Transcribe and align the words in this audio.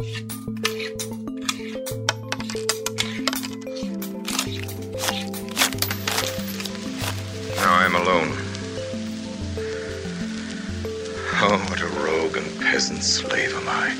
Now 0.00 0.06
I'm 7.66 7.94
alone. 7.94 8.32
Oh, 11.42 11.66
what 11.68 11.82
a 11.82 11.86
rogue 11.86 12.38
and 12.38 12.60
peasant 12.60 13.02
slave 13.02 13.54
am 13.54 13.68
I. 13.68 13.94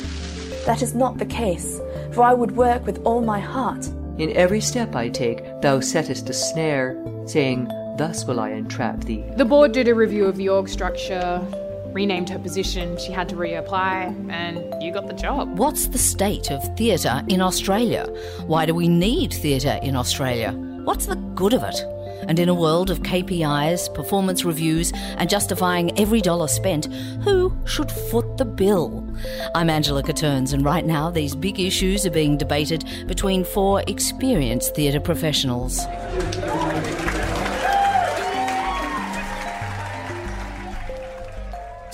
That 0.65 0.81
is 0.81 0.95
not 0.95 1.19
the 1.19 1.27
case, 1.27 1.79
for 2.13 2.23
I 2.23 2.33
would 2.33 2.57
work 2.57 2.87
with 2.87 3.05
all 3.05 3.21
my 3.21 3.39
heart. 3.39 3.87
In 4.17 4.35
every 4.35 4.63
step 4.63 4.97
I 4.97 5.11
take, 5.11 5.61
thou 5.61 5.81
settest 5.81 6.31
a 6.31 6.33
snare, 6.33 6.97
saying, 7.27 7.67
Thus 7.99 8.25
will 8.25 8.41
I 8.41 8.53
entrap 8.53 9.05
thee. 9.05 9.27
The 9.37 9.45
board 9.45 9.73
did 9.73 9.87
a 9.87 9.95
review 9.95 10.25
of 10.25 10.39
the 10.39 10.49
org 10.49 10.71
structure, 10.71 11.47
renamed 11.93 12.29
her 12.31 12.39
position, 12.39 12.97
she 12.99 13.13
had 13.13 13.29
to 13.31 13.37
reapply, 13.37 14.31
and 14.31 14.83
you 14.83 14.93
got 14.93 15.07
the 15.07 15.15
job. 15.15 15.59
What's 15.59 15.89
the 15.89 15.99
state 15.99 16.51
of 16.51 16.63
theatre 16.77 17.23
in 17.29 17.41
Australia? 17.41 18.07
Why 18.47 18.67
do 18.67 18.75
we 18.75 18.89
need 18.89 19.33
theatre 19.33 19.79
in 19.83 19.97
Australia? 19.97 20.53
What's 20.85 21.07
the 21.07 21.17
good 21.17 21.53
of 21.53 21.63
it? 21.63 21.77
And 22.29 22.39
in 22.39 22.49
a 22.49 22.55
world 22.55 22.91
of 22.91 23.01
KPIs, 23.01 23.93
performance 23.95 24.45
reviews, 24.45 24.93
and 24.95 25.29
justifying 25.29 25.99
every 25.99 26.21
dollar 26.21 26.49
spent, 26.49 26.87
who 27.25 27.57
should 27.65 27.91
foot 27.91 28.37
the 28.37 28.45
bill? 28.45 29.07
I'm 29.55 29.71
Angela 29.71 30.03
Catterns, 30.03 30.53
and 30.53 30.65
right 30.65 30.85
now 30.85 31.11
these 31.11 31.35
big 31.35 31.59
issues 31.59 32.07
are 32.07 32.11
being 32.11 32.37
debated 32.37 32.85
between 33.07 33.45
four 33.45 33.83
experienced 33.87 34.75
theatre 34.75 35.01
professionals. 35.01 35.81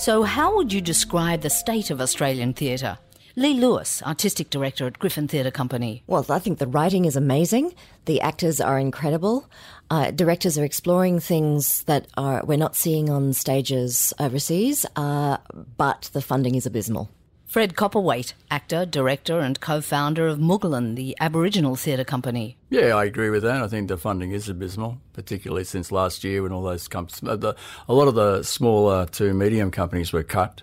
So, 0.07 0.23
how 0.23 0.55
would 0.55 0.73
you 0.73 0.81
describe 0.81 1.41
the 1.41 1.51
state 1.51 1.91
of 1.91 2.01
Australian 2.01 2.53
theatre? 2.53 2.97
Lee 3.35 3.55
Lewis, 3.55 4.05
Artistic 4.05 4.51
Director 4.51 4.87
at 4.87 5.01
Griffin 5.01 5.27
Theatre 5.27 5.51
Company. 5.51 6.05
Well, 6.07 6.25
I 6.29 6.39
think 6.39 6.59
the 6.59 6.69
writing 6.69 7.07
is 7.07 7.17
amazing. 7.17 7.75
The 8.05 8.21
actors 8.21 8.61
are 8.61 8.79
incredible. 8.79 9.51
Uh, 9.91 10.13
directors 10.13 10.57
are 10.57 10.65
exploring 10.65 11.19
things 11.19 11.83
that 11.87 12.07
are 12.17 12.45
we're 12.47 12.57
not 12.57 12.77
seeing 12.77 13.11
on 13.11 13.33
stages 13.33 14.15
overseas, 14.21 14.87
uh, 14.95 15.39
but 15.77 16.09
the 16.13 16.23
funding 16.23 16.55
is 16.55 16.67
abysmal. 16.67 17.11
Fred 17.47 17.75
Copperwaite, 17.75 18.33
actor, 18.51 18.85
director, 18.85 19.39
and 19.39 19.61
co 19.61 19.81
founder 19.81 20.27
of 20.27 20.39
Moogahlin, 20.39 20.97
the 20.97 21.17
Aboriginal 21.21 21.77
theatre 21.77 22.05
company. 22.05 22.57
Yeah, 22.71 22.97
I 22.97 23.05
agree 23.05 23.31
with 23.31 23.45
that. 23.45 23.63
I 23.63 23.69
think 23.69 23.89
the 23.89 23.97
funding 23.97 24.33
is 24.33 24.49
abysmal, 24.49 24.99
particularly 25.13 25.65
since 25.65 25.93
last 25.93 26.25
year 26.25 26.43
when 26.43 26.53
all 26.53 26.63
those 26.63 26.89
companies, 26.89 27.23
a 27.23 27.55
lot 27.89 28.09
of 28.09 28.15
the 28.15 28.43
smaller 28.43 29.07
to 29.07 29.33
medium 29.33 29.71
companies 29.71 30.13
were 30.13 30.25
cut. 30.25 30.63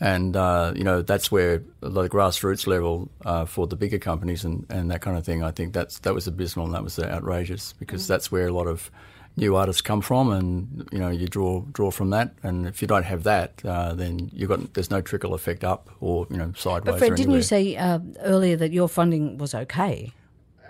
And, 0.00 0.36
uh, 0.36 0.74
you 0.76 0.84
know, 0.84 1.02
that's 1.02 1.32
where 1.32 1.62
the 1.80 2.08
grassroots 2.08 2.66
level 2.66 3.10
uh, 3.24 3.46
for 3.46 3.66
the 3.66 3.74
bigger 3.74 3.98
companies 3.98 4.44
and, 4.44 4.64
and 4.68 4.90
that 4.90 5.00
kind 5.00 5.16
of 5.16 5.24
thing, 5.24 5.42
I 5.42 5.50
think 5.50 5.72
that's 5.72 5.98
that 6.00 6.14
was 6.14 6.28
abysmal 6.28 6.66
and 6.66 6.74
that 6.74 6.84
was 6.84 6.98
outrageous 7.00 7.72
because 7.72 8.04
mm. 8.04 8.08
that's 8.08 8.30
where 8.30 8.46
a 8.46 8.52
lot 8.52 8.68
of 8.68 8.92
new 9.38 9.56
artists 9.56 9.82
come 9.82 10.00
from, 10.00 10.30
and 10.30 10.88
you 10.92 10.98
know 10.98 11.08
you 11.08 11.28
draw 11.28 11.62
draw 11.72 11.90
from 11.90 12.10
that. 12.10 12.34
And 12.42 12.66
if 12.66 12.82
you 12.82 12.88
don't 12.88 13.04
have 13.04 13.22
that, 13.24 13.62
uh, 13.64 13.94
then 13.94 14.30
you 14.32 14.46
got 14.46 14.74
there's 14.74 14.90
no 14.90 15.00
trickle 15.00 15.34
effect 15.34 15.64
up 15.64 15.90
or 16.00 16.26
you 16.30 16.36
know 16.36 16.52
sideways. 16.56 16.92
But 16.92 16.98
Fred, 16.98 17.14
didn't 17.14 17.34
you 17.34 17.42
say 17.42 17.76
uh, 17.76 18.00
earlier 18.20 18.56
that 18.56 18.72
your 18.72 18.88
funding 18.88 19.38
was 19.38 19.54
okay? 19.54 20.12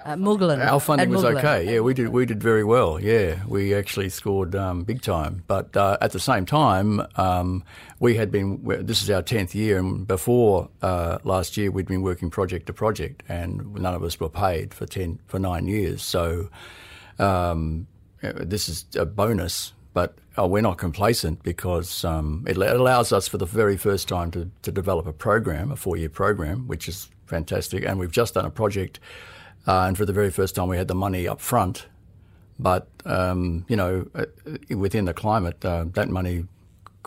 Uh. 0.05 0.17
Our 0.71 0.81
funding 0.81 1.11
was 1.11 1.25
okay. 1.25 1.75
Yeah, 1.75 1.81
we 1.81 1.93
did 1.93 2.09
we 2.09 2.25
did 2.25 2.43
very 2.43 2.65
well. 2.65 3.01
Yeah, 3.01 3.41
we 3.47 3.75
actually 3.75 4.09
scored 4.09 4.55
um, 4.55 4.85
big 4.85 5.03
time. 5.03 5.43
But 5.47 5.77
uh, 5.77 5.99
at 6.01 6.13
the 6.13 6.21
same 6.21 6.47
time, 6.47 7.03
um, 7.17 7.65
we 7.99 8.15
had 8.15 8.31
been. 8.31 8.63
This 8.65 9.03
is 9.03 9.11
our 9.11 9.23
tenth 9.23 9.55
year, 9.55 9.79
and 9.79 10.07
before 10.07 10.71
uh, 10.83 11.19
last 11.25 11.57
year, 11.57 11.71
we'd 11.71 11.89
been 11.89 12.03
working 12.03 12.31
project 12.31 12.67
to 12.67 12.73
project, 12.73 13.23
and 13.29 13.75
none 13.75 13.95
of 13.95 14.03
us 14.03 14.19
were 14.21 14.31
paid 14.31 14.73
for 14.73 14.87
ten 14.87 15.19
for 15.27 15.39
nine 15.39 15.67
years. 15.67 16.03
So. 16.03 16.49
Um, 17.19 17.89
this 18.23 18.69
is 18.69 18.87
a 18.97 19.05
bonus, 19.05 19.73
but 19.95 20.17
oh, 20.37 20.47
we're 20.47 20.63
not 20.63 20.79
complacent 20.79 21.43
because 21.43 22.05
um, 22.05 22.45
it, 22.47 22.57
it, 22.57 22.77
allows 22.77 23.13
us 23.13 23.29
for 23.29 23.39
the 23.39 23.47
very 23.47 23.77
first 23.77 24.09
time 24.09 24.31
to, 24.31 24.51
to 24.63 24.73
develop 24.73 25.07
a 25.07 25.13
program, 25.13 25.71
a 25.71 25.77
four 25.77 25.97
year 25.97 26.09
program, 26.09 26.67
which 26.67 26.89
is 26.89 27.11
fantastic. 27.27 27.85
And 27.85 27.99
we've 27.99 28.11
just 28.11 28.35
done 28.35 28.45
a 28.45 28.51
project, 28.51 29.01
uh, 29.67 29.83
and 29.83 29.97
for 29.97 30.05
the 30.05 30.13
very 30.13 30.31
first 30.31 30.55
time, 30.55 30.69
we 30.69 30.77
had 30.77 30.89
the 30.89 30.95
money 30.95 31.29
up 31.29 31.41
front. 31.41 31.87
But, 32.61 32.89
um, 33.05 33.65
you 33.69 33.77
know, 33.77 34.09
uh, 34.15 34.25
within 34.77 35.05
the 35.05 35.15
climate, 35.15 35.65
uh, 35.65 35.85
that 35.93 36.09
money 36.09 36.47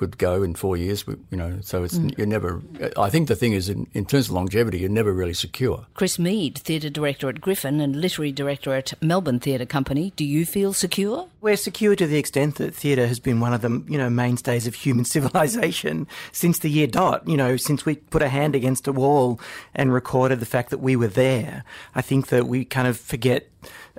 could 0.01 0.17
go 0.17 0.41
in 0.41 0.55
four 0.55 0.75
years. 0.75 1.05
You 1.29 1.37
know, 1.37 1.59
so 1.61 1.83
it's 1.83 1.97
mm. 1.97 2.17
you're 2.17 2.25
never. 2.25 2.59
I 2.97 3.11
think 3.11 3.27
the 3.27 3.35
thing 3.35 3.53
is, 3.53 3.69
in, 3.69 3.87
in, 3.93 4.05
terms 4.05 4.27
of 4.27 4.31
longevity, 4.33 4.79
you're 4.79 4.89
never 4.89 5.13
really 5.13 5.35
secure. 5.35 5.85
Chris 5.93 6.17
Mead, 6.17 6.57
theatre 6.57 6.89
director 6.89 7.29
at 7.29 7.39
Griffin 7.39 7.79
and 7.79 7.95
literary 7.95 8.31
director 8.31 8.73
at 8.73 8.93
Melbourne 8.99 9.39
Theatre 9.39 9.67
Company, 9.67 10.11
do 10.15 10.25
you 10.25 10.43
feel 10.43 10.73
secure? 10.73 11.27
We're 11.39 11.55
secure 11.55 11.95
to 11.95 12.07
the 12.07 12.17
extent 12.17 12.55
that 12.55 12.73
theatre 12.73 13.05
has 13.05 13.19
been 13.19 13.39
one 13.39 13.53
of 13.53 13.61
the 13.61 13.83
you 13.87 13.97
know 13.99 14.09
mainstays 14.09 14.65
of 14.65 14.73
human 14.73 15.05
civilization 15.15 16.07
since 16.31 16.57
the 16.57 16.69
year 16.69 16.87
dot. 16.87 17.27
You 17.27 17.37
know, 17.37 17.55
since 17.55 17.85
we 17.85 17.97
put 17.97 18.23
a 18.23 18.29
hand 18.29 18.55
against 18.55 18.87
a 18.87 18.91
wall 18.91 19.39
and 19.75 19.93
recorded 19.93 20.39
the 20.39 20.47
fact 20.47 20.71
that 20.71 20.79
we 20.79 20.95
were 20.95 21.07
there. 21.07 21.63
I 21.93 22.01
think 22.01 22.27
that 22.27 22.47
we 22.47 22.65
kind 22.65 22.87
of 22.87 22.97
forget 22.99 23.47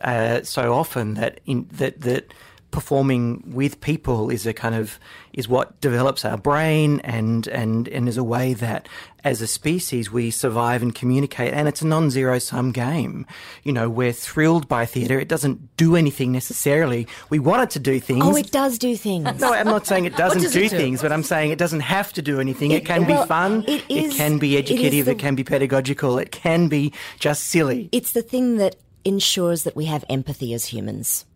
uh, 0.03 0.43
so 0.43 0.75
often 0.75 1.15
that 1.15 1.41
in, 1.47 1.69
that 1.71 2.01
that 2.01 2.35
performing 2.73 3.45
with 3.47 3.81
people 3.81 4.31
is 4.31 4.47
a 4.47 4.53
kind 4.53 4.75
of 4.75 4.99
is 5.33 5.49
what 5.49 5.81
develops 5.81 6.25
our 6.25 6.37
brain 6.37 7.01
and 7.01 7.47
and 7.49 7.87
and 7.89 8.09
is 8.09 8.17
a 8.17 8.25
way 8.25 8.55
that 8.55 8.89
as 9.25 9.41
a 9.41 9.47
species 9.47 10.11
we 10.11 10.31
survive 10.31 10.83
and 10.83 10.95
communicate. 10.95 11.55
And 11.55 11.69
it's 11.69 11.83
a 11.83 11.87
non-zero 11.87 12.41
sum 12.41 12.73
game. 12.73 13.25
You 13.63 13.73
know 13.73 13.89
we're 13.89 14.13
thrilled 14.13 14.67
by 14.69 14.87
theater 14.87 15.21
it 15.21 15.29
doesn't 15.29 15.77
do 15.77 15.95
anything 15.95 16.33
necessarily. 16.33 17.07
We 17.31 17.39
want 17.39 17.63
it 17.63 17.71
to 17.71 17.79
do 17.79 18.01
things. 18.01 18.25
Oh 18.25 18.37
it 18.37 18.51
does 18.51 18.79
do 18.79 18.97
things. 18.97 19.41
No 19.41 19.53
i'm 19.53 19.67
not 19.67 19.87
saying 19.87 20.07
it 20.07 20.17
doesn't 20.17 20.43
does 20.43 20.53
do, 20.53 20.63
it 20.63 20.71
do, 20.71 20.77
things 20.77 21.03
but 21.03 21.13
i'm 21.13 21.23
saying 21.23 21.53
it 21.53 21.59
doesn't 21.59 21.81
have 21.81 22.13
to 22.15 22.23
do 22.23 22.41
anything. 22.41 22.73
It, 22.73 22.83
it 22.83 22.87
can 22.87 23.07
well, 23.07 23.23
be 23.23 23.29
fun. 23.29 23.65
it, 23.69 23.85
is, 23.89 24.15
it 24.15 24.17
can 24.17 24.39
be 24.39 24.57
educative. 24.57 25.07
it, 25.07 25.11
the, 25.11 25.11
it 25.13 25.19
can 25.19 25.35
be 25.35 25.45
pedagogical. 25.45 26.19
It 26.19 26.33
can 26.33 26.69
be 26.69 26.93
just 27.21 27.45
silly. 27.45 27.89
It's 27.93 28.13
the 28.13 28.23
thing 28.23 28.57
that 28.57 28.77
ensures 29.05 29.65
that 29.65 29.77
we 29.77 29.85
have 29.85 30.05
empathy 30.09 30.55
as 30.55 30.67
humans 30.67 31.27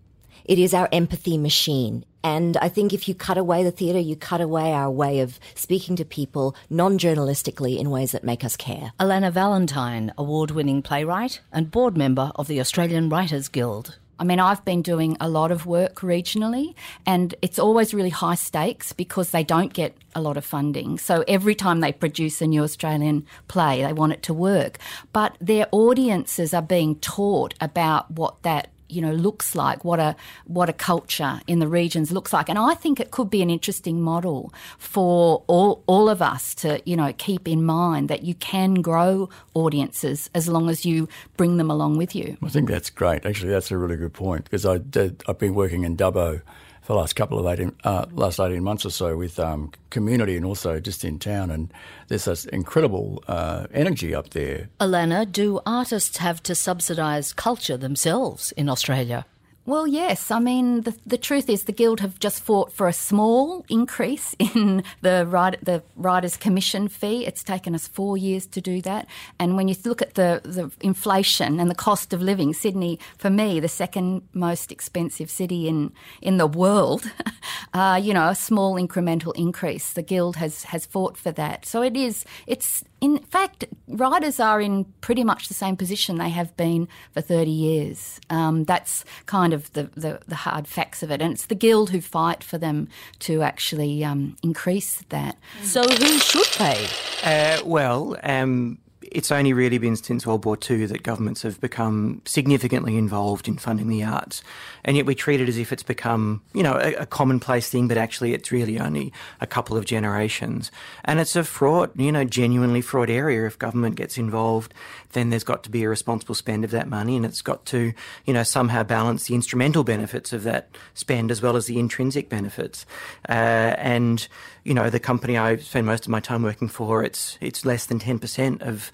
it 0.47 0.59
is 0.59 0.73
our 0.73 0.89
empathy 0.93 1.37
machine. 1.37 2.05
And 2.25 2.57
I 2.57 2.69
think 2.69 2.93
if 2.93 3.09
you 3.09 3.15
cut 3.15 3.39
away 3.39 3.63
the 3.63 3.71
theatre, 3.71 3.99
you 3.99 4.17
cut 4.17 4.41
away 4.41 4.73
our 4.73 4.91
way 4.91 5.21
of 5.21 5.39
speaking 5.55 5.95
to 5.97 6.05
people 6.05 6.57
non 6.71 6.99
journalistically 6.99 7.79
in 7.79 7.91
ways 7.91 8.13
that 8.13 8.25
make 8.25 8.45
us 8.45 8.57
care. 8.57 8.93
Alana 8.99 9.31
Valentine, 9.31 10.13
award 10.17 10.51
winning 10.51 10.83
playwright 10.83 11.41
and 11.53 11.71
board 11.71 11.97
member 11.97 12.33
of 12.35 12.49
the 12.49 12.61
Australian 12.61 13.09
Writers 13.09 13.49
Guild. 13.49 13.99
I 14.19 14.25
mean, 14.25 14.41
I've 14.41 14.65
been 14.65 14.81
doing 14.81 15.17
a 15.21 15.29
lot 15.29 15.53
of 15.53 15.67
work 15.67 15.97
regionally, 16.01 16.75
and 17.05 17.35
it's 17.43 17.59
always 17.59 17.93
really 17.93 18.11
high 18.11 18.35
stakes 18.35 18.93
because 18.93 19.31
they 19.31 19.45
don't 19.45 19.73
get 19.73 19.95
a 20.15 20.23
lot 20.23 20.39
of 20.39 20.45
funding. 20.45 20.99
So 20.99 21.23
every 21.29 21.55
time 21.55 21.81
they 21.81 21.93
produce 21.93 22.41
a 22.41 22.47
new 22.47 22.63
Australian 22.63 23.27
play, 23.49 23.83
they 23.83 23.93
want 23.93 24.15
it 24.15 24.23
to 24.25 24.35
work. 24.35 24.79
But 25.13 25.37
their 25.39 25.69
audiences 25.71 26.55
are 26.55 26.63
being 26.63 26.97
taught 26.97 27.53
about 27.61 28.11
what 28.11 28.43
that 28.43 28.71
you 28.89 29.01
know 29.01 29.13
looks 29.13 29.55
like, 29.55 29.85
what 29.85 29.99
a 29.99 30.17
what 30.47 30.69
a 30.69 30.73
culture 30.73 31.41
in 31.47 31.59
the 31.59 31.69
regions 31.69 32.11
looks 32.13 32.33
like, 32.33 32.49
and 32.49 32.59
I 32.59 32.75
think 32.75 33.01
it 33.01 33.11
could 33.11 33.31
be 33.31 33.43
an 33.43 33.51
interesting 33.51 34.01
model 34.01 34.53
for 34.79 35.45
all 35.47 35.83
all 35.87 36.09
of 36.09 36.23
us 36.23 36.55
to 36.57 36.81
you 36.85 36.97
know 36.97 37.13
keep 37.17 37.49
in 37.49 37.65
mind 37.65 38.09
that 38.09 38.23
you 38.23 38.35
can 38.35 38.75
grow 38.83 39.29
audiences 39.55 40.31
as 40.35 40.49
long 40.49 40.69
as 40.69 40.85
you 40.85 41.09
bring 41.37 41.57
them 41.57 41.71
along 41.71 41.97
with 41.97 42.15
you. 42.15 42.37
I 42.43 42.49
think 42.49 42.69
that's 42.69 42.91
great. 42.91 43.27
Actually, 43.27 43.53
that's 43.53 43.71
a 43.71 43.79
really 43.79 43.97
good 43.97 44.13
point 44.13 44.45
because 44.45 44.67
I 44.67 44.79
did, 44.79 45.23
I've 45.29 45.39
been 45.39 45.55
working 45.55 45.85
in 45.85 45.97
Dubbo 45.97 46.43
for 46.87 46.93
the 46.93 47.01
last 47.01 47.17
couple 47.17 47.37
of 47.37 47.47
18, 47.47 47.73
uh, 47.83 48.07
last 48.13 48.39
18 48.39 48.63
months 48.63 48.87
or 48.87 48.91
so 48.91 49.17
with 49.17 49.41
um, 49.41 49.73
community 49.91 50.37
and 50.37 50.47
also 50.47 50.79
just 50.79 51.05
in 51.05 51.19
town. 51.19 51.51
And 51.51 51.73
there's 52.07 52.27
this 52.27 52.45
incredible 52.45 53.25
uh, 53.27 53.67
energy 53.75 54.15
up 54.15 54.31
there. 54.31 54.69
Alana, 54.79 55.31
do 55.31 55.59
artists 55.67 56.19
have 56.19 56.41
to 56.45 56.55
subsidise 56.55 57.33
culture 57.33 57.77
themselves 57.77 58.53
in 58.53 58.69
Australia? 58.69 59.27
Well, 59.67 59.89
yes. 59.89 60.31
I 60.31 60.39
mean, 60.39 60.83
the, 60.83 60.97
the 61.05 61.19
truth 61.19 61.51
is 61.51 61.65
the 61.65 61.73
Guild 61.73 61.99
have 61.99 62.21
just 62.21 62.41
fought 62.41 62.73
for 62.73 62.87
a 62.87 62.93
small 62.93 63.67
increase 63.69 64.37
in 64.39 64.85
the, 65.03 65.27
writer, 65.27 65.59
the 65.61 65.83
Writers' 65.97 66.37
Commission 66.37 66.87
fee. 66.87 67.27
It's 67.27 67.43
taken 67.43 67.75
us 67.75 67.89
four 67.89 68.17
years 68.17 68.47
to 68.47 68.61
do 68.61 68.81
that. 68.83 69.09
And 69.41 69.57
when 69.57 69.67
you 69.67 69.75
look 69.85 70.01
at 70.01 70.15
the, 70.15 70.41
the 70.45 70.71
inflation 70.81 71.59
and 71.59 71.69
the 71.69 71.75
cost 71.75 72.13
of 72.13 72.23
living, 72.23 72.55
Sydney, 72.55 73.01
for 73.19 73.29
me, 73.29 73.59
the 73.59 73.69
second 73.69 74.23
most 74.33 74.71
expensive 74.71 75.29
city 75.29 75.67
in, 75.67 75.93
in 76.23 76.37
the 76.37 76.47
world, 76.47 77.11
uh, 77.75 78.01
you 78.01 78.15
know, 78.15 78.29
a 78.29 78.37
small 78.37 78.75
incremental 78.75 79.35
increase. 79.35 79.95
The 79.95 80.03
Guild 80.03 80.37
has, 80.37 80.63
has 80.65 80.87
fought 80.87 81.17
for 81.17 81.33
that. 81.33 81.67
So 81.67 81.83
it 81.83 81.97
is, 81.97 82.25
it's, 82.47 82.85
in 83.01 83.19
fact, 83.19 83.65
riders 83.89 84.39
are 84.39 84.61
in 84.61 84.85
pretty 85.01 85.25
much 85.25 85.49
the 85.49 85.55
same 85.55 85.77
position 85.77 86.19
they 86.19 86.31
have 86.31 86.57
been 86.57 86.87
for 87.11 87.21
30 87.21 87.51
years. 87.51 88.21
Um, 88.31 88.63
that's 88.63 89.05
kind 89.27 89.53
of 89.53 89.56
the, 89.59 89.85
the, 89.95 90.21
the, 90.27 90.35
hard 90.37 90.67
facts 90.69 91.03
of 91.03 91.11
it. 91.11 91.21
And 91.21 91.33
it's 91.33 91.47
the 91.47 91.55
Guild 91.55 91.91
who 91.91 92.01
fight 92.01 92.43
for 92.43 92.59
them 92.59 92.89
to 93.21 93.43
actually 93.43 94.05
um, 94.05 94.37
increase 94.43 95.03
that. 95.09 95.37
So 95.63 95.83
who 95.83 96.19
should 96.19 96.47
pay? 96.57 96.87
Uh, 97.25 97.63
well, 97.65 98.17
um, 98.23 98.79
it's 99.13 99.31
only 99.31 99.53
really 99.53 99.79
been 99.79 99.97
since 99.97 100.27
World 100.27 100.45
War 100.45 100.59
II 100.69 100.87
that 100.87 101.03
governments 101.03 101.43
have 101.43 101.61
become 101.61 102.23
significantly 102.25 102.97
involved 102.97 103.49
in 103.49 103.57
funding 103.57 103.89
the 103.89 104.05
arts. 104.05 104.43
And 104.85 104.97
yet 104.97 105.07
we 105.07 105.15
treat 105.15 105.41
it 105.41 105.49
as 105.49 105.59
if 105.59 105.73
it's 105.73 105.83
become, 105.83 106.43
you 106.55 106.63
know, 106.63 106.75
a, 106.75 106.95
a, 106.95 107.07
commonplace 107.07 107.69
thing, 107.69 107.89
but 107.89 107.97
actually 107.97 108.35
it's 108.35 108.53
really 108.53 108.79
only 108.79 109.13
a 109.41 109.47
couple 109.47 109.77
of 109.77 109.85
generations. 109.85 110.71
And 111.05 111.19
it's 111.19 111.37
a 111.37 111.45
fraught, 111.45 111.93
you 111.97 112.13
know, 112.13 112.25
genuinely 112.25 112.81
fraught 112.81 113.11
area. 113.11 113.47
If 113.47 113.59
government 113.59 113.97
gets 113.97 114.19
involved, 114.19 114.75
then 115.13 115.31
there's 115.31 115.45
got 115.45 115.63
to 115.65 115.71
be 115.71 115.83
a 115.85 115.89
responsible 115.89 116.35
spend 116.35 116.65
of 116.65 116.71
that 116.73 116.89
money 116.89 117.17
and 117.17 117.25
it's 117.25 117.43
got 117.43 117.65
to, 117.67 117.93
you 118.25 118.35
know, 118.35 118.43
somehow 118.43 118.83
balance 118.83 119.25
the 119.25 119.35
instrumental 119.35 119.83
benefits 119.83 120.33
of 120.33 120.43
that 120.43 120.69
spend 120.95 121.31
as 121.31 121.41
well 121.41 121.57
as 121.57 121.67
the 121.67 121.79
intrinsic 121.79 122.29
benefits. 122.29 122.87
Uh, 123.29 123.33
and, 123.79 124.29
you 124.65 124.75
know, 124.75 124.91
the 124.91 125.01
company 125.01 125.37
I 125.39 125.57
spend 125.57 125.87
most 125.87 126.05
of 126.05 126.11
my 126.11 126.21
time 126.21 126.43
working 126.43 126.69
for, 126.69 127.03
it's, 127.03 127.39
it's 127.41 127.65
less 127.65 127.87
than 127.87 127.99
10% 127.99 128.63
of 128.63 128.93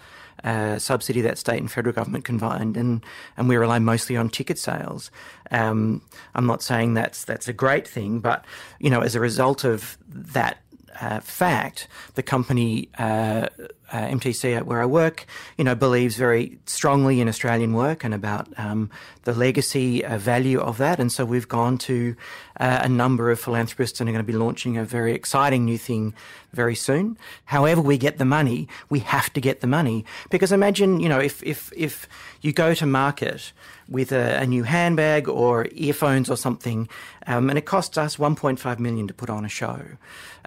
subsidy 0.79 1.21
that 1.23 1.39
state 1.39 1.61
and 1.61 1.71
federal 1.71 1.95
government 1.95 2.25
combined, 2.25 2.77
and, 2.77 3.05
and 3.37 3.49
we 3.49 3.57
rely 3.57 3.79
mostly 3.79 4.17
on 4.17 4.29
ticket 4.29 4.59
sales. 4.59 5.11
Um, 5.51 6.03
I'm 6.35 6.47
not 6.47 6.63
saying 6.63 6.95
that's 6.95 7.25
that's 7.25 7.49
a 7.49 7.53
great 7.53 7.87
thing, 7.87 8.21
but 8.21 8.45
you 8.81 8.91
know, 8.91 9.01
as 9.01 9.15
a 9.15 9.21
result 9.21 9.65
of 9.65 9.99
that 10.09 10.59
uh, 11.01 11.21
fact, 11.21 11.89
the 12.15 12.23
company 12.23 12.89
uh, 12.99 13.49
uh, 13.93 14.07
MTC, 14.09 14.63
where 14.63 14.83
I 14.83 14.87
work, 14.87 15.27
you 15.57 15.65
know, 15.65 15.75
believes 15.75 16.17
very 16.17 16.59
strongly 16.67 17.21
in 17.21 17.29
Australian 17.29 17.75
work 17.75 18.05
and 18.05 18.15
about 18.15 18.49
um, 18.59 18.91
the 19.25 19.33
legacy 19.33 20.05
uh, 20.05 20.19
value 20.19 20.61
of 20.61 20.79
that. 20.79 20.99
And 20.99 21.13
so 21.13 21.25
we've 21.25 21.49
gone 21.49 21.79
to 21.79 22.17
uh, 22.59 22.81
a 22.83 22.89
number 22.89 23.31
of 23.31 23.41
philanthropists 23.41 24.01
and 24.01 24.09
are 24.09 24.13
going 24.13 24.25
to 24.25 24.33
be 24.33 24.39
launching 24.39 24.77
a 24.77 24.85
very 24.85 25.13
exciting 25.15 25.65
new 25.65 25.79
thing 25.79 26.15
very 26.53 26.75
soon. 26.75 27.17
However, 27.47 27.81
we 27.81 27.99
get 27.99 28.19
the 28.19 28.25
money, 28.25 28.69
we 28.89 29.01
have 29.01 29.33
to 29.33 29.41
get 29.41 29.61
the 29.61 29.67
money 29.67 30.05
because 30.31 30.53
imagine, 30.53 31.01
you 31.01 31.09
know, 31.09 31.19
if 31.19 31.43
if 31.43 31.73
if 31.77 32.09
you 32.41 32.53
go 32.53 32.75
to 32.75 32.87
market 32.87 33.53
with 33.89 34.13
a, 34.13 34.41
a 34.41 34.47
new 34.47 34.63
handbag 34.63 35.29
or 35.29 35.67
earphones 35.73 36.31
or 36.31 36.37
something, 36.37 36.89
um, 37.27 37.51
and 37.51 37.59
it 37.59 37.67
costs 37.67 37.99
us 37.99 38.17
1.5 38.17 38.79
million 38.79 39.07
to 39.07 39.15
put 39.15 39.29
on 39.29 39.45
a 39.45 39.49
show, 39.49 39.81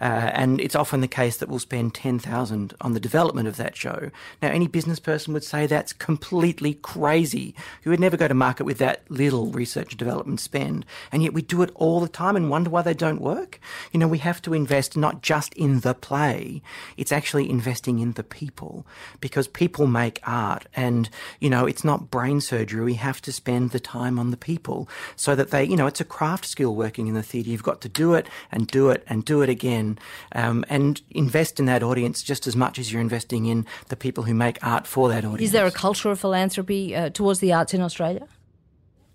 uh, 0.02 0.30
and 0.34 0.62
it's 0.62 0.76
often 0.76 1.02
the 1.02 1.08
case 1.08 1.38
that 1.38 1.50
we'll 1.50 1.60
spend 1.60 1.94
10,000 1.94 2.74
on 2.82 2.94
the 2.94 3.00
development 3.00 3.35
of 3.38 3.58
that 3.58 3.76
show. 3.76 4.10
Now, 4.42 4.50
any 4.50 4.68
business 4.68 5.00
person 5.00 5.34
would 5.34 5.44
say 5.44 5.68
that's 5.68 5.94
completely 5.94 6.76
crazy. 6.76 7.54
You 7.84 7.92
would 7.92 8.00
never 8.00 8.18
go 8.18 8.28
to 8.28 8.34
market 8.34 8.64
with 8.64 8.78
that 8.78 9.02
little 9.10 9.48
research 9.52 9.92
and 9.92 10.00
development 10.00 10.40
spend, 10.40 10.86
and 11.12 11.22
yet 11.22 11.34
we 11.34 11.42
do 11.42 11.62
it 11.62 11.72
all 11.76 12.00
the 12.00 12.08
time 12.08 12.36
and 12.36 12.50
wonder 12.50 12.70
why 12.70 12.82
they 12.82 12.94
don't 12.94 13.22
work. 13.22 13.60
You 13.92 14.00
know, 14.00 14.08
we 14.08 14.20
have 14.20 14.42
to 14.44 14.54
invest 14.54 14.96
not 14.96 15.22
just 15.22 15.54
in 15.56 15.82
the 15.82 15.94
play, 15.94 16.62
it's 16.96 17.12
actually 17.12 17.50
investing 17.50 18.00
in 18.00 18.14
the 18.14 18.24
people 18.24 18.86
because 19.20 19.48
people 19.48 19.88
make 19.88 20.22
art, 20.26 20.68
and 20.76 21.10
you 21.40 21.50
know, 21.50 21.66
it's 21.66 21.84
not 21.84 22.10
brain 22.10 22.40
surgery. 22.40 22.84
We 22.84 22.94
have 22.96 23.22
to 23.24 23.32
spend 23.32 23.72
the 23.72 23.80
time 23.80 24.18
on 24.18 24.32
the 24.32 24.38
people 24.38 24.88
so 25.16 25.36
that 25.36 25.52
they, 25.52 25.64
you 25.66 25.76
know, 25.76 25.88
it's 25.88 26.02
a 26.02 26.06
craft 26.06 26.46
skill 26.46 26.76
working 26.76 27.08
in 27.08 27.14
the 27.14 27.24
theatre. 27.24 27.50
You've 27.50 27.64
got 27.64 27.82
to 27.82 27.90
do 27.90 28.14
it 28.14 28.28
and 28.52 28.68
do 28.68 28.90
it 28.90 29.04
and 29.08 29.26
do 29.26 29.42
it 29.42 29.50
again 29.50 29.98
um, 30.34 30.64
and 30.70 31.02
invest 31.10 31.60
in 31.60 31.66
that 31.66 31.84
audience 31.84 32.24
just 32.24 32.48
as 32.48 32.56
much 32.56 32.80
as 32.80 32.92
you're 32.92 33.02
investing 33.02 33.25
in 33.34 33.66
the 33.90 33.96
people 33.96 34.24
who 34.24 34.34
make 34.34 34.58
art 34.66 34.86
for 34.88 35.10
that 35.10 35.26
audience. 35.26 35.42
Is 35.42 35.52
there 35.52 35.66
a 35.66 35.72
culture 35.72 36.10
of 36.10 36.20
philanthropy 36.20 36.96
uh, 36.96 37.10
towards 37.10 37.40
the 37.40 37.54
arts 37.54 37.74
in 37.74 37.82
Australia? 37.82 38.28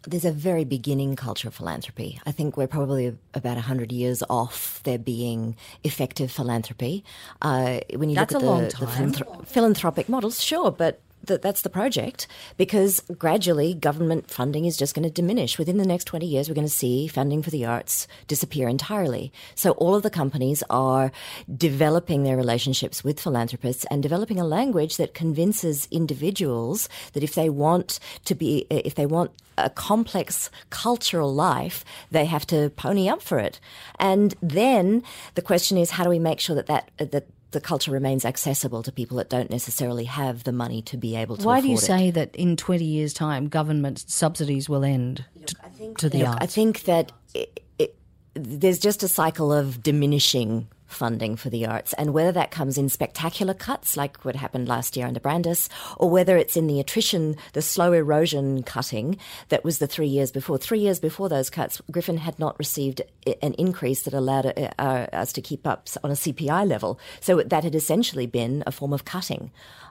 there's 0.07 0.25
a 0.25 0.33
very 0.33 0.65
beginning 0.65 1.15
culture 1.17 1.49
of 1.49 1.55
philanthropy. 1.55 2.21
I 2.25 2.33
think 2.33 2.57
we're 2.57 2.67
probably 2.67 3.17
about 3.35 3.57
100 3.57 3.93
years 3.93 4.23
off 4.31 4.81
there 4.85 4.99
being 4.99 5.57
effective 5.85 6.33
philanthropy. 6.33 7.05
Uh, 7.43 7.81
when 7.95 8.09
you 8.09 8.17
That's 8.17 8.33
look 8.33 8.43
at 8.43 8.79
the, 8.79 8.87
the 8.87 9.45
philanthropic 9.45 10.09
models, 10.09 10.43
sure, 10.43 10.71
but 10.71 11.01
that 11.25 11.43
that's 11.43 11.63
the 11.63 11.71
project 11.71 12.27
because 12.57 13.01
gradually 13.19 13.75
government 13.75 14.31
funding 14.31 14.65
is 14.65 14.77
just 14.77 14.95
going 14.95 15.05
to 15.05 15.11
diminish. 15.11 15.59
Within 15.59 15.77
the 15.77 15.87
next 15.87 16.05
20 16.05 16.27
years, 16.27 16.49
we're 16.49 16.55
going 16.55 16.67
to 16.67 16.73
see 16.73 17.07
funding 17.07 17.43
for 17.43 17.51
the 17.51 17.65
arts 17.65 18.07
disappear 18.27 18.69
entirely. 18.69 19.33
So 19.55 19.73
all 19.73 19.95
of 19.95 20.03
the 20.03 20.11
companies 20.11 20.63
are 20.71 21.13
developing 21.55 22.23
their 22.23 22.37
relationships 22.37 23.05
with 23.05 23.21
philanthropists 23.21 23.85
and 23.91 24.03
developing 24.03 24.41
a 24.41 24.45
language 24.45 24.97
that 24.97 25.15
convinces 25.15 25.89
individuals 25.91 26.89
that 27.13 27.23
if 27.23 27.35
they 27.35 27.51
want 27.51 28.01
to 28.25 28.35
be, 28.35 28.67
if 28.71 28.95
they 28.95 29.07
want 29.07 29.33
a 29.59 29.71
complex 29.71 30.51
cultural 30.71 31.33
life, 31.35 31.85
they 32.11 32.25
have 32.25 32.47
to 32.47 32.71
pony 32.71 33.09
up 33.09 33.23
for 33.23 33.39
it. 33.39 33.61
And 33.99 34.35
then 34.43 35.03
the 35.35 35.43
question 35.43 35.77
is, 35.77 35.91
how 35.91 36.05
do 36.05 36.11
we 36.11 36.19
make 36.19 36.41
sure 36.41 36.57
that 36.57 36.67
that, 36.67 36.91
that 36.99 37.27
the 37.51 37.61
culture 37.61 37.91
remains 37.91 38.25
accessible 38.25 38.83
to 38.83 38.93
people 38.93 39.17
that 39.17 39.29
don't 39.29 39.51
necessarily 39.51 40.05
have 40.05 40.45
the 40.45 40.53
money 40.53 40.83
to 40.83 40.97
be 40.97 41.17
able 41.17 41.37
to. 41.37 41.47
Why 41.47 41.61
do 41.61 41.69
you 41.69 41.75
it. 41.75 41.79
say 41.79 42.11
that 42.11 42.35
in 42.37 42.57
twenty 42.57 42.85
years' 42.85 43.13
time, 43.13 43.49
government 43.49 44.05
subsidies 44.09 44.69
will 44.69 44.85
end 44.85 45.25
to, 45.47 45.57
think, 45.77 45.99
to 45.99 46.09
the 46.09 46.19
look, 46.19 46.29
arts? 46.29 46.43
I 46.43 46.47
think 46.47 46.83
that 46.85 47.13
it, 47.35 47.61
it, 47.79 47.97
there's 48.35 48.79
just 48.79 49.03
a 49.03 49.09
cycle 49.09 49.53
of 49.53 49.83
diminishing 49.83 50.69
funding 50.91 51.37
for 51.37 51.51
the 51.51 51.67
arts, 51.67 51.93
and 51.95 52.13
whether 52.13 52.33
that 52.33 52.51
comes 52.51 52.79
in 52.79 52.89
spectacular 52.89 53.55
cuts 53.55 53.97
like 53.97 54.25
what 54.25 54.37
happened 54.37 54.69
last 54.69 54.97
year 54.97 55.07
under 55.07 55.21
Brandis, 55.21 55.69
or 55.97 56.11
whether 56.11 56.37
it's 56.37 56.57
in 56.57 56.67
the 56.67 56.81
attrition, 56.81 57.37
the 57.53 57.63
slow 57.63 57.93
erosion 57.93 58.63
cutting 58.63 59.17
that 59.49 59.65
was 59.65 59.79
the 59.79 59.87
three 59.87 60.09
years 60.09 60.31
before. 60.31 60.59
Three 60.59 60.81
years 60.81 61.01
before 61.01 61.29
those 61.29 61.51
cuts, 61.51 61.81
Griffin 61.91 62.19
had 62.19 62.39
not 62.39 62.59
received 62.59 63.03
an 63.43 63.55
increase 63.55 64.03
that 64.03 64.15
allowed 64.15 64.47
uh, 64.47 64.71
uh 64.79 65.07
us 65.13 65.33
to 65.33 65.43
keep 65.43 65.67
up 65.67 65.89
on 66.03 66.11
a 66.11 66.15
CPI 66.15 66.67
level. 66.67 66.99
So 67.21 67.43
that 67.43 67.65
had 67.65 67.75
essentially 67.75 68.27
been 68.27 68.63
a 68.67 68.73
form 68.73 68.93
of 68.93 69.05
cutting. 69.05 69.51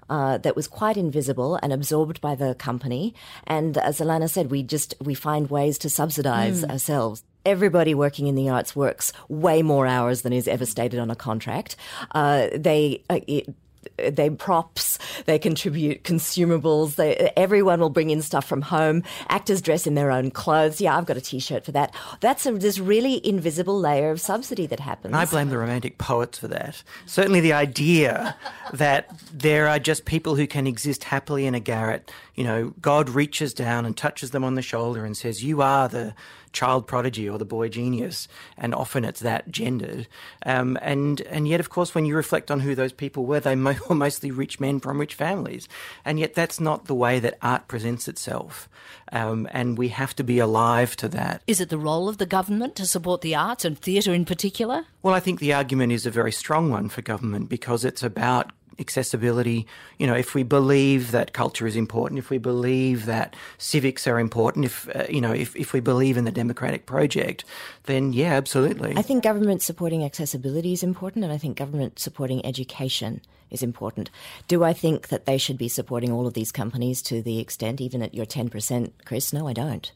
Uh, 0.09 0.39
that 0.39 0.55
was 0.55 0.67
quite 0.67 0.97
invisible 0.97 1.59
and 1.61 1.71
absorbed 1.71 2.19
by 2.19 2.33
the 2.33 2.55
company. 2.55 3.13
And 3.45 3.77
as 3.77 3.99
Alana 3.99 4.27
said, 4.27 4.49
we 4.49 4.63
just 4.63 4.95
we 4.99 5.13
find 5.13 5.51
ways 5.51 5.77
to 5.79 5.89
subsidize 5.89 6.63
mm. 6.63 6.71
ourselves 6.71 7.23
everybody 7.45 7.93
working 7.93 8.27
in 8.27 8.35
the 8.35 8.49
arts 8.49 8.75
works 8.75 9.13
way 9.27 9.61
more 9.61 9.87
hours 9.87 10.21
than 10.21 10.33
is 10.33 10.47
ever 10.47 10.65
stated 10.65 10.99
on 10.99 11.09
a 11.09 11.15
contract. 11.15 11.75
Uh, 12.11 12.47
they 12.53 13.03
uh, 13.09 13.19
it, 13.27 13.53
they 13.97 14.29
props, 14.29 14.99
they 15.25 15.39
contribute 15.39 16.03
consumables. 16.03 16.95
They, 16.95 17.31
everyone 17.35 17.79
will 17.79 17.89
bring 17.89 18.09
in 18.09 18.21
stuff 18.21 18.45
from 18.45 18.61
home. 18.61 19.03
Actors 19.29 19.61
dress 19.61 19.87
in 19.87 19.95
their 19.95 20.11
own 20.11 20.31
clothes. 20.31 20.81
Yeah, 20.81 20.97
I've 20.97 21.05
got 21.05 21.17
a 21.17 21.21
T-shirt 21.21 21.65
for 21.65 21.71
that. 21.73 21.93
That's 22.19 22.45
a, 22.45 22.53
this 22.53 22.79
really 22.79 23.25
invisible 23.27 23.79
layer 23.79 24.11
of 24.11 24.21
subsidy 24.21 24.67
that 24.67 24.79
happens. 24.79 25.13
I 25.13 25.25
blame 25.25 25.49
the 25.49 25.57
romantic 25.57 25.97
poets 25.97 26.37
for 26.37 26.47
that. 26.49 26.83
Certainly, 27.05 27.41
the 27.41 27.53
idea 27.53 28.35
that 28.73 29.09
there 29.33 29.67
are 29.67 29.79
just 29.79 30.05
people 30.05 30.35
who 30.35 30.47
can 30.47 30.67
exist 30.67 31.03
happily 31.05 31.45
in 31.45 31.55
a 31.55 31.59
garret. 31.59 32.11
You 32.39 32.45
know, 32.45 32.73
God 32.79 33.09
reaches 33.09 33.53
down 33.53 33.85
and 33.85 33.97
touches 33.97 34.31
them 34.31 34.45
on 34.45 34.55
the 34.55 34.61
shoulder 34.61 35.03
and 35.03 35.17
says, 35.17 35.43
"You 35.43 35.61
are 35.61 35.89
the." 35.89 36.13
child 36.51 36.87
prodigy 36.87 37.29
or 37.29 37.37
the 37.37 37.45
boy 37.45 37.69
genius, 37.69 38.27
and 38.57 38.73
often 38.73 39.05
it's 39.05 39.19
that 39.21 39.49
gendered. 39.51 40.07
Um, 40.45 40.77
and 40.81 41.21
and 41.21 41.47
yet, 41.47 41.59
of 41.59 41.69
course, 41.69 41.93
when 41.93 42.05
you 42.05 42.15
reflect 42.15 42.49
on 42.51 42.61
who 42.61 42.75
those 42.75 42.93
people 42.93 43.25
were, 43.25 43.39
they 43.39 43.55
were 43.89 43.95
mostly 43.95 44.31
rich 44.31 44.59
men 44.59 44.79
from 44.79 44.99
rich 44.99 45.15
families, 45.15 45.67
and 46.03 46.19
yet 46.19 46.33
that's 46.33 46.59
not 46.59 46.85
the 46.85 46.95
way 46.95 47.19
that 47.19 47.37
art 47.41 47.67
presents 47.67 48.07
itself. 48.07 48.69
Um, 49.11 49.47
and 49.51 49.77
we 49.77 49.89
have 49.89 50.15
to 50.17 50.23
be 50.23 50.39
alive 50.39 50.95
to 50.97 51.07
that. 51.09 51.41
Is 51.47 51.61
it 51.61 51.69
the 51.69 51.77
role 51.77 52.07
of 52.07 52.17
the 52.17 52.25
government 52.25 52.75
to 52.75 52.85
support 52.85 53.21
the 53.21 53.35
arts 53.35 53.65
and 53.65 53.77
theatre 53.77 54.13
in 54.13 54.25
particular? 54.25 54.85
Well, 55.01 55.15
I 55.15 55.19
think 55.19 55.39
the 55.39 55.53
argument 55.53 55.93
is 55.93 56.05
a 56.05 56.11
very 56.11 56.31
strong 56.31 56.69
one 56.69 56.89
for 56.89 57.01
government 57.01 57.49
because 57.49 57.85
it's 57.85 58.03
about 58.03 58.51
accessibility. 58.79 59.67
You 59.97 60.07
know, 60.07 60.15
if 60.15 60.33
we 60.33 60.43
believe 60.43 61.11
that 61.11 61.33
culture 61.33 61.67
is 61.67 61.75
important, 61.75 62.19
if 62.19 62.29
we 62.29 62.37
believe 62.37 63.05
that 63.05 63.35
civics 63.57 64.07
are 64.07 64.19
important, 64.19 64.65
if 64.65 64.87
uh, 64.95 65.05
you 65.09 65.21
know, 65.21 65.31
if, 65.31 65.55
if 65.55 65.73
we 65.73 65.79
believe 65.79 66.17
in 66.17 66.25
the 66.25 66.31
democratic 66.31 66.85
project, 66.85 67.45
then 67.83 68.13
yeah, 68.13 68.33
absolutely. 68.33 68.93
I 68.95 69.01
think 69.01 69.23
government 69.23 69.61
supporting 69.61 70.03
accessibility 70.03 70.73
is 70.73 70.83
important, 70.83 71.23
and 71.23 71.33
I 71.33 71.37
think 71.37 71.57
government 71.57 71.99
supporting 71.99 72.45
education 72.45 73.21
is 73.49 73.63
important. 73.63 74.09
Do 74.47 74.63
I 74.63 74.73
think 74.73 75.07
that 75.07 75.25
they 75.25 75.37
should 75.37 75.57
be 75.57 75.67
supporting 75.67 76.11
all 76.11 76.27
of 76.27 76.33
these 76.33 76.51
companies 76.51 77.01
to 77.03 77.21
the 77.21 77.39
extent, 77.39 77.81
even 77.81 78.01
at 78.01 78.13
your 78.13 78.25
ten 78.25 78.49
percent, 78.49 78.93
Chris? 79.05 79.33
No, 79.33 79.47
I 79.47 79.53
don't. 79.53 79.91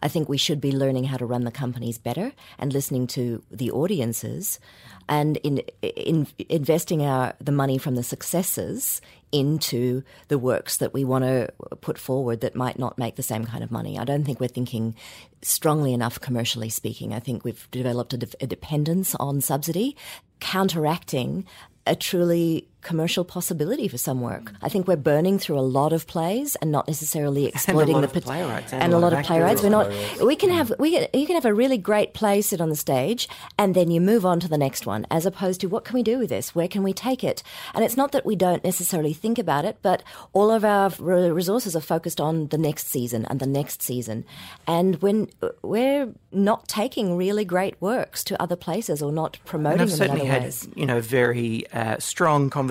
I 0.00 0.08
think 0.08 0.28
we 0.28 0.38
should 0.38 0.60
be 0.60 0.72
learning 0.72 1.04
how 1.04 1.16
to 1.16 1.26
run 1.26 1.44
the 1.44 1.50
companies 1.50 1.98
better 1.98 2.32
and 2.58 2.72
listening 2.72 3.06
to 3.08 3.42
the 3.50 3.70
audiences 3.70 4.60
and 5.08 5.38
in, 5.38 5.58
in 5.82 6.26
investing 6.48 7.02
our 7.02 7.34
the 7.40 7.52
money 7.52 7.78
from 7.78 7.94
the 7.94 8.02
successes 8.02 9.00
into 9.32 10.02
the 10.28 10.38
works 10.38 10.78
that 10.78 10.94
we 10.94 11.04
want 11.04 11.24
to 11.24 11.48
put 11.80 11.98
forward 11.98 12.40
that 12.40 12.54
might 12.54 12.78
not 12.78 12.98
make 12.98 13.16
the 13.16 13.22
same 13.22 13.44
kind 13.44 13.62
of 13.62 13.70
money. 13.70 13.98
I 13.98 14.04
don't 14.04 14.24
think 14.24 14.40
we're 14.40 14.48
thinking 14.48 14.94
strongly 15.42 15.92
enough 15.92 16.20
commercially 16.20 16.70
speaking. 16.70 17.12
I 17.12 17.20
think 17.20 17.44
we've 17.44 17.68
developed 17.70 18.14
a, 18.14 18.18
de- 18.18 18.44
a 18.44 18.46
dependence 18.46 19.14
on 19.16 19.40
subsidy, 19.40 19.96
counteracting 20.40 21.44
a 21.86 21.94
truly 21.94 22.68
commercial 22.80 23.24
possibility 23.24 23.88
for 23.88 23.98
some 23.98 24.20
work. 24.20 24.52
I 24.62 24.68
think 24.68 24.86
we're 24.86 24.96
burning 24.96 25.38
through 25.38 25.58
a 25.58 25.60
lot 25.60 25.92
of 25.92 26.06
plays 26.06 26.56
and 26.56 26.70
not 26.70 26.86
necessarily 26.86 27.46
exploiting 27.46 27.96
and 27.96 28.04
the 28.04 28.20
playwrights 28.20 28.72
and, 28.72 28.82
and 28.82 28.94
a 28.94 28.98
lot 28.98 29.12
of 29.12 29.24
playwrights. 29.24 29.62
We're 29.62 29.68
not. 29.70 29.90
We 30.22 30.36
can 30.36 30.50
have 30.50 30.72
we 30.78 30.92
can, 30.92 31.08
you 31.12 31.26
can 31.26 31.34
have 31.34 31.44
a 31.44 31.54
really 31.54 31.78
great 31.78 32.14
play 32.14 32.40
sit 32.40 32.60
on 32.60 32.68
the 32.68 32.76
stage, 32.76 33.28
and 33.58 33.74
then 33.74 33.90
you 33.90 34.00
move 34.00 34.24
on 34.24 34.40
to 34.40 34.48
the 34.48 34.58
next 34.58 34.86
one, 34.86 35.06
as 35.10 35.26
opposed 35.26 35.60
to 35.62 35.66
what 35.66 35.84
can 35.84 35.94
we 35.94 36.02
do 36.02 36.18
with 36.18 36.28
this? 36.28 36.54
Where 36.54 36.68
can 36.68 36.82
we 36.82 36.92
take 36.92 37.24
it? 37.24 37.42
And 37.74 37.84
it's 37.84 37.96
not 37.96 38.12
that 38.12 38.24
we 38.24 38.36
don't 38.36 38.64
necessarily 38.64 39.12
think 39.12 39.38
about 39.38 39.64
it, 39.64 39.78
but 39.82 40.02
all 40.32 40.50
of 40.50 40.64
our 40.64 40.90
resources 40.98 41.74
are 41.74 41.80
focused 41.80 42.20
on 42.20 42.48
the 42.48 42.58
next 42.58 42.88
season 42.88 43.24
and 43.26 43.40
the 43.40 43.46
next 43.46 43.82
season, 43.82 44.24
and 44.66 45.02
when 45.02 45.28
we're 45.62 46.12
not 46.30 46.68
taking 46.68 47.16
really 47.16 47.44
great 47.44 47.80
works 47.80 48.22
to 48.22 48.40
other 48.40 48.56
places 48.56 49.02
or 49.02 49.10
not 49.10 49.38
promoting 49.44 49.80
and 49.80 49.90
I've 49.90 49.98
them 49.98 50.02
in 50.02 50.08
certainly 50.08 50.20
other 50.22 50.30
had, 50.30 50.42
ways. 50.42 50.68
You 50.76 50.86
know, 50.86 51.00
very 51.00 51.66
uh, 51.72 51.98
strong 51.98 52.50
conversations, 52.50 52.68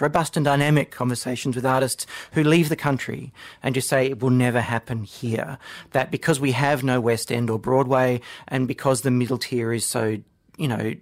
robust 0.00 0.36
and 0.36 0.44
dynamic 0.44 0.90
conversations 0.90 1.56
with 1.56 1.66
artists 1.66 2.06
who 2.32 2.42
leave 2.42 2.68
the 2.68 2.76
country 2.76 3.32
and 3.62 3.74
just 3.74 3.88
say 3.88 4.06
it 4.06 4.20
will 4.20 4.30
never 4.30 4.60
happen 4.60 5.04
here. 5.04 5.58
That 5.92 6.10
because 6.10 6.40
we 6.40 6.52
have 6.52 6.82
no 6.82 7.00
West 7.00 7.30
End 7.30 7.50
or 7.50 7.58
Broadway, 7.58 8.20
and 8.48 8.66
because 8.66 9.02
the 9.02 9.10
middle 9.10 9.38
tier 9.38 9.72
is 9.72 9.86
so, 9.86 10.18
you 10.56 10.68
know, 10.68 10.94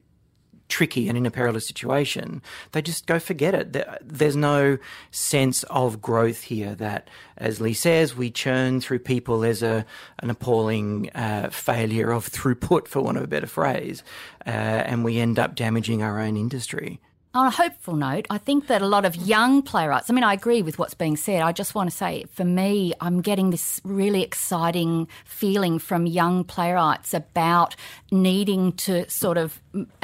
tricky 0.69 1.09
and 1.09 1.17
in 1.17 1.27
a 1.27 1.31
perilous 1.31 1.67
situation, 1.67 2.43
they 2.73 2.83
just 2.83 3.07
go 3.07 3.19
forget 3.19 3.55
it. 3.55 3.77
There's 4.03 4.37
no 4.37 4.79
sense 5.11 5.63
of 5.65 6.01
growth 6.01 6.43
here. 6.43 6.75
That, 6.75 7.09
as 7.37 7.61
Lee 7.61 7.73
says, 7.73 8.15
we 8.15 8.31
churn 8.31 8.81
through 8.81 9.01
people. 9.01 9.41
There's 9.41 9.63
a 9.63 9.85
an 10.21 10.31
appalling 10.31 11.11
uh, 11.15 11.51
failure 11.51 12.11
of 12.11 12.29
throughput, 12.29 12.87
for 12.87 13.01
want 13.01 13.17
of 13.17 13.25
a 13.25 13.29
better 13.29 13.47
phrase, 13.47 14.03
uh, 14.47 14.51
and 14.51 15.05
we 15.05 15.19
end 15.19 15.39
up 15.39 15.55
damaging 15.55 16.03
our 16.03 16.21
own 16.21 16.37
industry. 16.37 17.01
On 17.35 17.47
a 17.47 17.51
hopeful 17.51 17.95
note, 17.95 18.27
I 18.31 18.39
think 18.39 18.69
that 18.69 18.81
a 18.81 18.87
lot 18.87 19.05
of 19.05 19.15
young 19.15 19.61
playwrights, 19.61 20.09
I 20.09 20.15
mean, 20.15 20.25
I 20.25 20.33
agree 20.33 20.63
with 20.63 20.79
what's 20.79 20.95
being 20.95 21.17
said. 21.17 21.43
I 21.43 21.53
just 21.53 21.75
want 21.75 21.91
to 21.91 21.95
say, 21.95 22.25
for 22.33 22.45
me, 22.45 22.95
I'm 23.03 23.21
getting 23.21 23.51
this 23.51 23.83
really 23.85 24.23
exciting 24.23 25.09
feeling 25.27 25.79
from 25.79 26.07
young 26.07 26.43
playwrights 26.43 27.13
about 27.13 27.77
needing 28.11 28.73
to 28.73 29.09
sort 29.11 29.37
of 29.37 29.61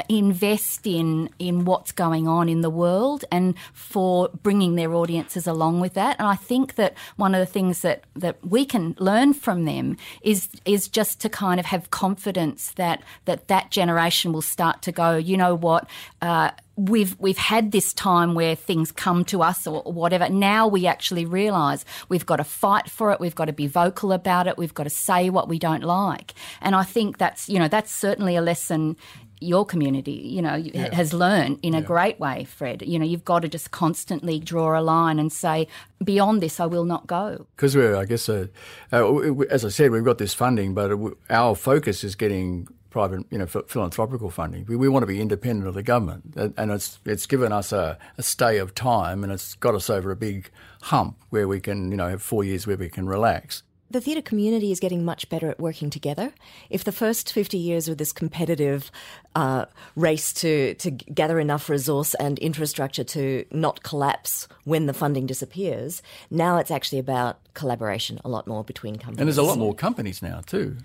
invest 0.07 0.87
in, 0.87 1.31
in 1.39 1.65
what's 1.65 1.93
going 1.93 2.29
on 2.29 2.51
in 2.51 2.61
the 2.61 2.69
world 2.69 3.25
and 3.33 3.55
for 3.73 4.29
bringing 4.43 4.75
their 4.75 4.93
audiences 4.93 5.47
along 5.47 5.81
with 5.81 5.95
that. 5.95 6.17
And 6.19 6.29
I 6.29 6.37
think 6.37 6.75
that 6.75 6.93
one 7.17 7.35
of 7.35 7.41
the 7.41 7.51
things 7.51 7.81
that, 7.81 8.05
that 8.17 8.37
we 8.47 8.67
can 8.67 8.97
learn 8.99 9.33
from 9.33 9.65
them 9.65 9.97
is, 10.21 10.49
is 10.67 10.89
just 10.89 11.21
to 11.21 11.31
kind 11.31 11.59
of 11.59 11.65
have 11.67 11.91
confidence 11.91 12.73
that 12.73 13.03
that, 13.25 13.49
that 13.49 13.71
generation 13.71 14.31
will 14.31 14.43
start 14.43 14.83
to 14.83 14.93
go, 14.93 15.17
you 15.17 15.39
know 15.39 15.55
what, 15.55 15.89
uh, 16.21 16.51
we've 16.77 17.19
we've 17.19 17.39
had 17.39 17.73
this 17.73 17.93
time 17.93 18.35
where 18.35 18.55
things 18.55 18.91
come 18.91 19.25
to 19.27 19.43
us 19.43 19.67
or, 19.67 19.83
whatever. 19.83 20.29
Now 20.29 20.67
we 20.67 20.87
actually 20.87 21.25
realise 21.25 21.85
we've 22.09 22.27
got 22.27 22.37
to 22.37 22.45
fight 22.45 22.91
for 22.91 23.13
it. 23.13 23.21
We've 23.21 23.35
got 23.35 23.47
to 23.47 23.53
be 23.53 23.67
vocal 23.67 24.13
about 24.13 24.47
it. 24.47 24.59
We've 24.59 24.75
got 24.75 24.85
to 24.85 24.91
say 24.91 25.31
what 25.31 25.49
we 25.49 25.59
don't 25.59 25.83
like. 25.83 26.35
And 26.61 26.75
I 26.75 26.83
think 26.83 27.19
that's 27.19 27.49
you 27.49 27.59
know 27.59 27.69
that's 27.69 27.93
certainly 27.93 28.37
a 28.37 28.43
lesson 28.43 28.97
your 29.41 29.67
community, 29.67 30.13
you 30.13 30.41
know, 30.41 30.55
yeah. 30.55 30.95
has 30.95 31.13
learned 31.13 31.59
in 31.63 31.75
a 31.75 31.83
great 31.83 32.19
way, 32.19 32.45
Fred. 32.45 32.83
You 32.83 32.99
know, 32.99 33.05
you've 33.05 33.25
got 33.25 33.41
to 33.41 33.49
just 33.49 33.71
constantly 33.71 34.39
draw 34.39 34.79
a 34.79 34.81
line 34.81 35.19
and 35.19 35.33
say, 35.33 35.69
beyond 36.03 36.41
this, 36.41 36.61
I 36.61 36.67
will 36.67 36.85
not 36.85 37.07
go. 37.07 37.47
Because 37.57 37.77
we're, 37.77 37.95
I 37.95 38.05
guess, 38.07 38.29
uh, 38.29 38.47
uh, 38.93 39.43
as 39.51 39.65
I 39.65 39.69
said, 39.69 39.91
we've 39.91 40.05
got 40.05 40.19
this 40.19 40.35
funding, 40.35 40.73
but 40.73 40.93
our 41.29 41.55
focus 41.55 42.05
is 42.05 42.15
getting 42.15 42.69
private, 42.95 43.27
you 43.29 43.39
know, 43.39 43.47
philanthropical 43.47 44.31
funding. 44.31 44.65
We, 44.69 44.77
we, 44.77 44.89
want 44.89 45.03
to 45.03 45.09
be 45.09 45.21
independent 45.21 45.67
of 45.67 45.75
the 45.75 45.83
government, 45.83 46.37
and 46.57 46.71
it's 46.71 47.01
it's 47.05 47.27
given 47.27 47.51
us 47.51 47.73
a, 47.73 47.99
a, 48.17 48.23
stay 48.23 48.59
of 48.59 48.73
time, 48.73 49.25
and 49.25 49.33
it's 49.33 49.57
got 49.57 49.75
us 49.75 49.91
over 49.91 50.13
a 50.13 50.17
big 50.17 50.49
hump 50.83 51.17
where 51.31 51.49
we 51.49 51.59
can, 51.59 51.91
you 51.91 51.97
know, 51.97 52.09
have 52.09 52.23
four 52.23 52.45
years 52.45 52.69
where 52.69 52.77
we 52.77 52.89
can 52.89 53.09
relax. 53.09 53.65
The 53.91 54.01
theatre 54.01 54.23
community 54.23 54.71
is 54.71 54.79
getting 54.79 55.05
much 55.05 55.29
better 55.29 55.51
at 55.51 55.59
working 55.59 55.91
together. 55.91 56.33
If 56.71 56.85
the 56.85 56.93
first 56.93 57.33
50 57.33 57.59
years 57.59 57.89
were 57.89 57.97
this 57.97 58.13
competitive 58.13 58.93
uh, 59.35 59.65
race 59.97 60.33
to, 60.35 60.75
to 60.75 60.93
gather 60.93 61.41
enough 61.41 61.69
resource 61.69 62.15
and 62.15 62.39
infrastructure 62.39 63.05
to 63.05 63.45
not 63.51 63.83
collapse 63.83 64.47
when 64.63 64.87
the 64.87 64.95
funding 64.95 65.27
disappears, 65.27 66.01
now 66.31 66.59
it's 66.59 66.71
actually 66.71 67.01
about 67.01 67.41
collaboration 67.55 68.21
a 68.25 68.29
lot 68.29 68.47
more 68.47 68.63
between 68.63 68.97
companies. 68.97 69.19
And 69.19 69.29
there's 69.29 69.39
a 69.39 69.43
lot 69.43 69.59
more 69.59 69.75
companies 69.75 70.23
now, 70.23 70.43
too. 70.47 70.77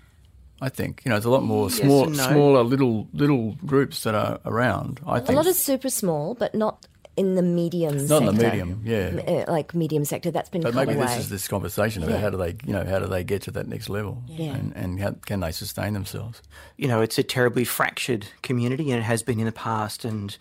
I 0.60 0.68
think 0.68 1.02
you 1.04 1.08
know, 1.08 1.16
there's 1.16 1.24
a 1.24 1.30
lot 1.30 1.42
more 1.42 1.70
small, 1.70 2.06
no. 2.06 2.12
smaller 2.12 2.62
little 2.62 3.08
little 3.12 3.56
groups 3.66 4.02
that 4.02 4.14
are 4.14 4.40
around. 4.44 5.00
I 5.06 5.18
think 5.18 5.30
a 5.30 5.32
lot 5.32 5.46
of 5.46 5.54
super 5.54 5.88
small, 5.88 6.34
but 6.34 6.54
not 6.54 6.86
in 7.16 7.34
the 7.34 7.42
medium. 7.42 7.96
Not 7.96 8.08
sector. 8.08 8.28
in 8.28 8.36
the 8.36 8.44
medium, 8.44 8.82
yeah, 8.84 9.44
uh, 9.46 9.52
like 9.52 9.74
medium 9.74 10.04
sector. 10.04 10.30
That's 10.30 10.48
been. 10.48 10.62
But 10.62 10.74
maybe 10.74 10.94
away. 10.94 11.06
this 11.06 11.18
is 11.18 11.28
this 11.28 11.48
conversation 11.48 12.02
about 12.02 12.14
yeah. 12.14 12.20
how 12.20 12.30
do 12.30 12.36
they, 12.36 12.56
you 12.64 12.72
know, 12.72 12.84
how 12.84 12.98
do 12.98 13.06
they 13.06 13.24
get 13.24 13.42
to 13.42 13.50
that 13.52 13.68
next 13.68 13.88
level, 13.88 14.22
yeah. 14.26 14.54
and, 14.54 14.74
and 14.76 15.00
how 15.00 15.12
can 15.26 15.40
they 15.40 15.52
sustain 15.52 15.92
themselves? 15.94 16.42
You 16.76 16.88
know, 16.88 17.00
it's 17.00 17.18
a 17.18 17.22
terribly 17.22 17.64
fractured 17.64 18.26
community, 18.42 18.90
and 18.90 19.00
it 19.00 19.04
has 19.04 19.22
been 19.22 19.38
in 19.38 19.46
the 19.46 19.52
past, 19.52 20.04
and 20.04 20.36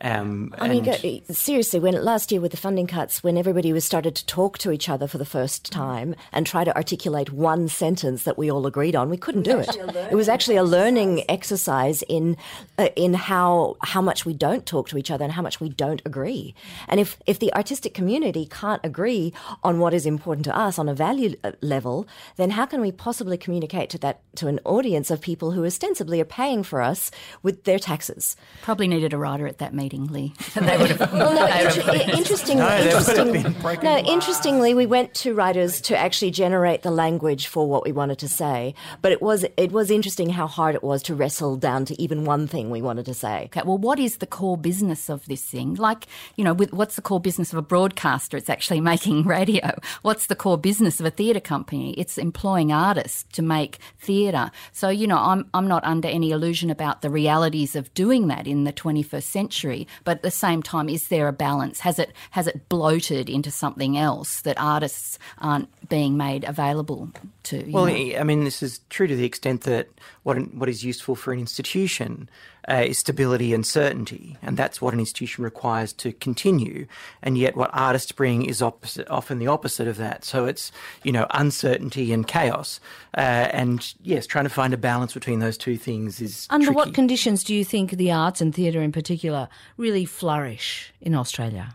um, 0.00 0.54
I 0.58 0.68
mean, 0.68 0.84
seriously, 1.30 1.80
when 1.80 1.94
last 2.04 2.30
year 2.30 2.40
with 2.40 2.52
the 2.52 2.56
funding 2.56 2.86
cuts, 2.86 3.22
when 3.22 3.36
everybody 3.36 3.72
was 3.72 3.84
started 3.84 4.14
to 4.16 4.26
talk 4.26 4.58
to 4.58 4.70
each 4.70 4.88
other 4.88 5.08
for 5.08 5.18
the 5.18 5.24
first 5.24 5.72
time 5.72 6.14
and 6.32 6.46
try 6.46 6.62
to 6.62 6.74
articulate 6.76 7.32
one 7.32 7.68
sentence 7.68 8.22
that 8.22 8.38
we 8.38 8.50
all 8.50 8.66
agreed 8.66 8.94
on, 8.94 9.10
we 9.10 9.16
couldn't 9.16 9.42
do 9.42 9.58
it. 9.58 9.76
It 10.10 10.14
was 10.14 10.28
actually 10.28 10.56
a 10.56 10.62
learning 10.62 11.28
exercise 11.28 12.02
in 12.02 12.36
uh, 12.78 12.90
in 12.94 13.14
how 13.14 13.76
how 13.82 14.00
much 14.00 14.24
we 14.24 14.34
don't 14.34 14.64
talk 14.66 14.88
to 14.90 14.98
each 14.98 15.10
other 15.10 15.24
and 15.24 15.32
how 15.32 15.42
much 15.42 15.60
we 15.60 15.68
don't 15.68 16.02
agree. 16.04 16.54
And 16.88 17.00
if 17.00 17.18
if 17.26 17.40
the 17.40 17.52
artistic 17.54 17.92
community 17.92 18.46
can't 18.46 18.84
agree 18.84 19.32
on 19.64 19.80
what 19.80 19.94
is 19.94 20.06
important 20.06 20.44
to 20.44 20.56
us 20.56 20.78
on 20.78 20.88
a 20.88 20.94
value 20.94 21.34
uh, 21.42 21.52
level, 21.60 22.06
then 22.36 22.50
how 22.50 22.66
can 22.66 22.80
we 22.80 22.92
possibly 22.92 23.36
communicate 23.36 23.90
to 23.90 23.98
that 23.98 24.20
to 24.36 24.46
an 24.46 24.60
audience 24.64 25.10
of 25.10 25.20
people 25.20 25.50
who 25.50 25.64
ostensibly 25.64 26.20
are 26.20 26.24
paying 26.24 26.62
for 26.62 26.80
us 26.80 27.10
with 27.42 27.64
their 27.64 27.80
taxes? 27.80 28.36
Probably 28.62 28.86
needed 28.86 29.12
a 29.12 29.18
writer 29.18 29.46
at 29.46 29.58
that 29.58 29.74
meeting 29.74 29.87
excitingly. 29.88 30.34
they 30.54 30.78
would 30.78 30.90
have. 30.90 31.12
well, 31.12 31.34
no, 31.34 31.46
inter- 31.68 32.16
interestingly, 32.16 32.62
no, 32.62 32.78
interesting, 32.78 33.82
no, 33.82 33.98
interestingly, 33.98 34.74
we 34.74 34.86
went 34.86 35.14
to 35.14 35.34
writers 35.34 35.80
to 35.82 35.96
actually 35.96 36.30
generate 36.30 36.82
the 36.82 36.90
language 36.90 37.46
for 37.46 37.68
what 37.68 37.84
we 37.84 37.92
wanted 37.92 38.18
to 38.18 38.28
say. 38.28 38.74
But 39.02 39.12
it 39.12 39.22
was 39.22 39.44
it 39.56 39.72
was 39.72 39.90
interesting 39.90 40.30
how 40.30 40.46
hard 40.46 40.74
it 40.74 40.82
was 40.82 41.02
to 41.04 41.14
wrestle 41.14 41.56
down 41.56 41.84
to 41.86 42.00
even 42.00 42.24
one 42.24 42.46
thing 42.46 42.70
we 42.70 42.82
wanted 42.82 43.06
to 43.06 43.14
say. 43.14 43.44
Okay, 43.46 43.62
well, 43.64 43.78
what 43.78 43.98
is 43.98 44.18
the 44.18 44.26
core 44.26 44.58
business 44.58 45.08
of 45.08 45.24
this 45.26 45.42
thing? 45.42 45.74
Like, 45.74 46.06
you 46.36 46.44
know, 46.44 46.54
with, 46.54 46.72
what's 46.72 46.96
the 46.96 47.02
core 47.02 47.20
business 47.20 47.52
of 47.52 47.58
a 47.58 47.62
broadcaster? 47.62 48.36
It's 48.36 48.50
actually 48.50 48.80
making 48.92 49.24
radio. 49.24 49.78
What's 50.02 50.26
the 50.26 50.36
core 50.36 50.58
business 50.58 51.00
of 51.00 51.06
a 51.06 51.10
theatre 51.10 51.40
company? 51.40 51.94
It's 51.94 52.18
employing 52.18 52.72
artists 52.72 53.24
to 53.32 53.42
make 53.42 53.78
theatre. 53.98 54.50
So, 54.72 54.88
you 54.88 55.06
know, 55.06 55.18
I'm 55.18 55.48
I'm 55.54 55.68
not 55.68 55.84
under 55.84 56.08
any 56.08 56.30
illusion 56.30 56.70
about 56.70 57.02
the 57.02 57.10
realities 57.10 57.76
of 57.76 57.92
doing 57.94 58.28
that 58.28 58.46
in 58.46 58.64
the 58.64 58.72
21st 58.72 59.22
century 59.22 59.77
but 60.04 60.18
at 60.18 60.22
the 60.22 60.30
same 60.30 60.62
time, 60.62 60.88
is 60.88 61.08
there 61.08 61.28
a 61.28 61.32
balance? 61.32 61.80
Has 61.80 61.98
it 61.98 62.12
has 62.30 62.46
it 62.46 62.68
bloated 62.68 63.28
into 63.28 63.50
something 63.50 63.96
else 63.96 64.40
that 64.42 64.58
artists 64.58 65.18
aren't 65.38 65.68
being 65.88 66.16
made 66.16 66.44
available 66.44 67.10
to? 67.44 67.64
Well, 67.70 67.86
know? 67.86 68.18
I 68.18 68.24
mean, 68.24 68.44
this 68.44 68.62
is 68.62 68.80
true 68.90 69.06
to 69.06 69.16
the 69.16 69.24
extent 69.24 69.62
that 69.62 69.88
what 70.22 70.36
what 70.54 70.68
is 70.68 70.84
useful 70.84 71.14
for 71.14 71.32
an 71.32 71.38
institution 71.40 72.28
uh, 72.68 72.84
is 72.86 72.98
stability 72.98 73.54
and 73.54 73.64
certainty, 73.64 74.36
and 74.42 74.56
that's 74.56 74.80
what 74.80 74.92
an 74.94 75.00
institution 75.00 75.44
requires 75.44 75.92
to 75.94 76.12
continue. 76.12 76.86
And 77.22 77.38
yet, 77.38 77.56
what 77.56 77.70
artists 77.72 78.12
bring 78.12 78.44
is 78.44 78.60
opposite, 78.60 79.08
often 79.08 79.38
the 79.38 79.46
opposite 79.46 79.88
of 79.88 79.96
that. 79.96 80.24
So 80.24 80.44
it's 80.44 80.70
you 81.02 81.12
know 81.12 81.26
uncertainty 81.30 82.12
and 82.12 82.26
chaos, 82.26 82.80
uh, 83.16 83.20
and 83.20 83.94
yes, 84.02 84.26
trying 84.26 84.44
to 84.44 84.50
find 84.50 84.74
a 84.74 84.78
balance 84.78 85.14
between 85.14 85.38
those 85.38 85.56
two 85.56 85.76
things 85.76 86.20
is 86.20 86.46
under 86.50 86.66
tricky. 86.66 86.76
what 86.76 86.94
conditions 86.94 87.42
do 87.42 87.54
you 87.54 87.64
think 87.64 87.92
the 87.92 88.12
arts 88.12 88.40
and 88.40 88.54
theatre 88.54 88.82
in 88.82 88.92
particular 88.92 89.48
really 89.76 90.04
flourish 90.04 90.92
in 91.00 91.14
Australia? 91.14 91.74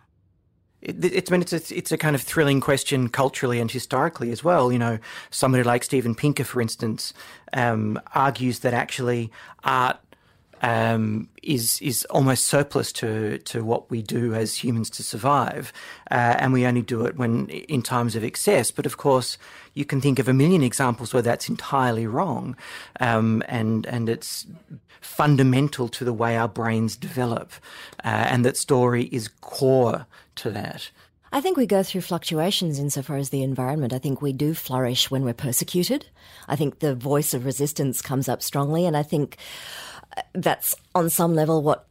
It's, 0.86 1.32
I 1.32 1.34
mean, 1.34 1.42
it's 1.42 1.54
a, 1.54 1.78
it's 1.78 1.94
a 1.94 1.98
kind 1.98 2.14
of 2.14 2.22
thrilling 2.22 2.60
question 2.60 3.08
culturally 3.08 3.62
and 3.62 3.72
historically 3.72 4.32
as 4.32 4.44
well. 4.44 4.70
You 4.70 4.80
know, 4.80 5.00
somebody 5.30 5.64
like 5.64 5.84
Steven 5.84 6.14
Pinker, 6.14 6.44
for 6.44 6.60
instance, 6.60 7.14
um, 7.54 8.00
argues 8.14 8.60
that 8.60 8.74
actually 8.74 9.32
art 9.64 9.98
um, 10.64 11.28
is 11.44 11.80
is 11.82 12.06
almost 12.06 12.48
surplus 12.48 12.92
to 12.94 13.38
to 13.40 13.64
what 13.64 13.92
we 13.92 14.02
do 14.02 14.34
as 14.34 14.64
humans 14.64 14.90
to 14.92 15.04
survive, 15.04 15.74
uh, 16.10 16.36
and 16.40 16.54
we 16.54 16.66
only 16.66 16.82
do 16.82 17.06
it 17.06 17.18
when 17.18 17.50
in 17.50 17.82
times 17.82 18.16
of 18.16 18.24
excess. 18.24 18.72
But 18.72 18.86
of 18.86 18.98
course, 18.98 19.38
you 19.74 19.86
can 19.86 20.02
think 20.02 20.20
of 20.20 20.28
a 20.28 20.34
million 20.34 20.64
examples 20.64 21.14
where 21.14 21.22
that's 21.22 21.50
entirely 21.50 22.08
wrong, 22.08 22.56
um, 23.02 23.44
and 23.48 23.86
and 23.88 24.08
it's 24.10 24.48
fundamental 25.02 25.90
to 25.90 26.06
the 26.06 26.14
way 26.14 26.38
our 26.38 26.48
brains 26.48 26.96
develop, 26.96 27.52
uh, 28.06 28.08
and 28.08 28.46
that 28.46 28.56
story 28.56 29.04
is 29.12 29.28
core 29.42 30.08
to 30.36 30.50
that. 30.50 30.90
I 31.34 31.42
think 31.42 31.58
we 31.58 31.66
go 31.66 31.82
through 31.82 32.02
fluctuations 32.02 32.78
insofar 32.78 33.18
as 33.18 33.32
the 33.32 33.42
environment. 33.42 33.92
I 33.92 33.98
think 33.98 34.22
we 34.22 34.34
do 34.34 34.54
flourish 34.54 35.10
when 35.10 35.26
we're 35.26 35.34
persecuted. 35.34 36.06
I 36.48 36.56
think 36.56 36.78
the 36.78 36.94
voice 36.94 37.34
of 37.34 37.44
resistance 37.44 38.04
comes 38.04 38.30
up 38.30 38.44
strongly, 38.44 38.86
and 38.86 38.96
I 38.96 39.02
think 39.02 39.38
that's 40.34 40.76
on 40.96 41.10
some 41.10 41.36
level 41.36 41.62
what 41.62 41.88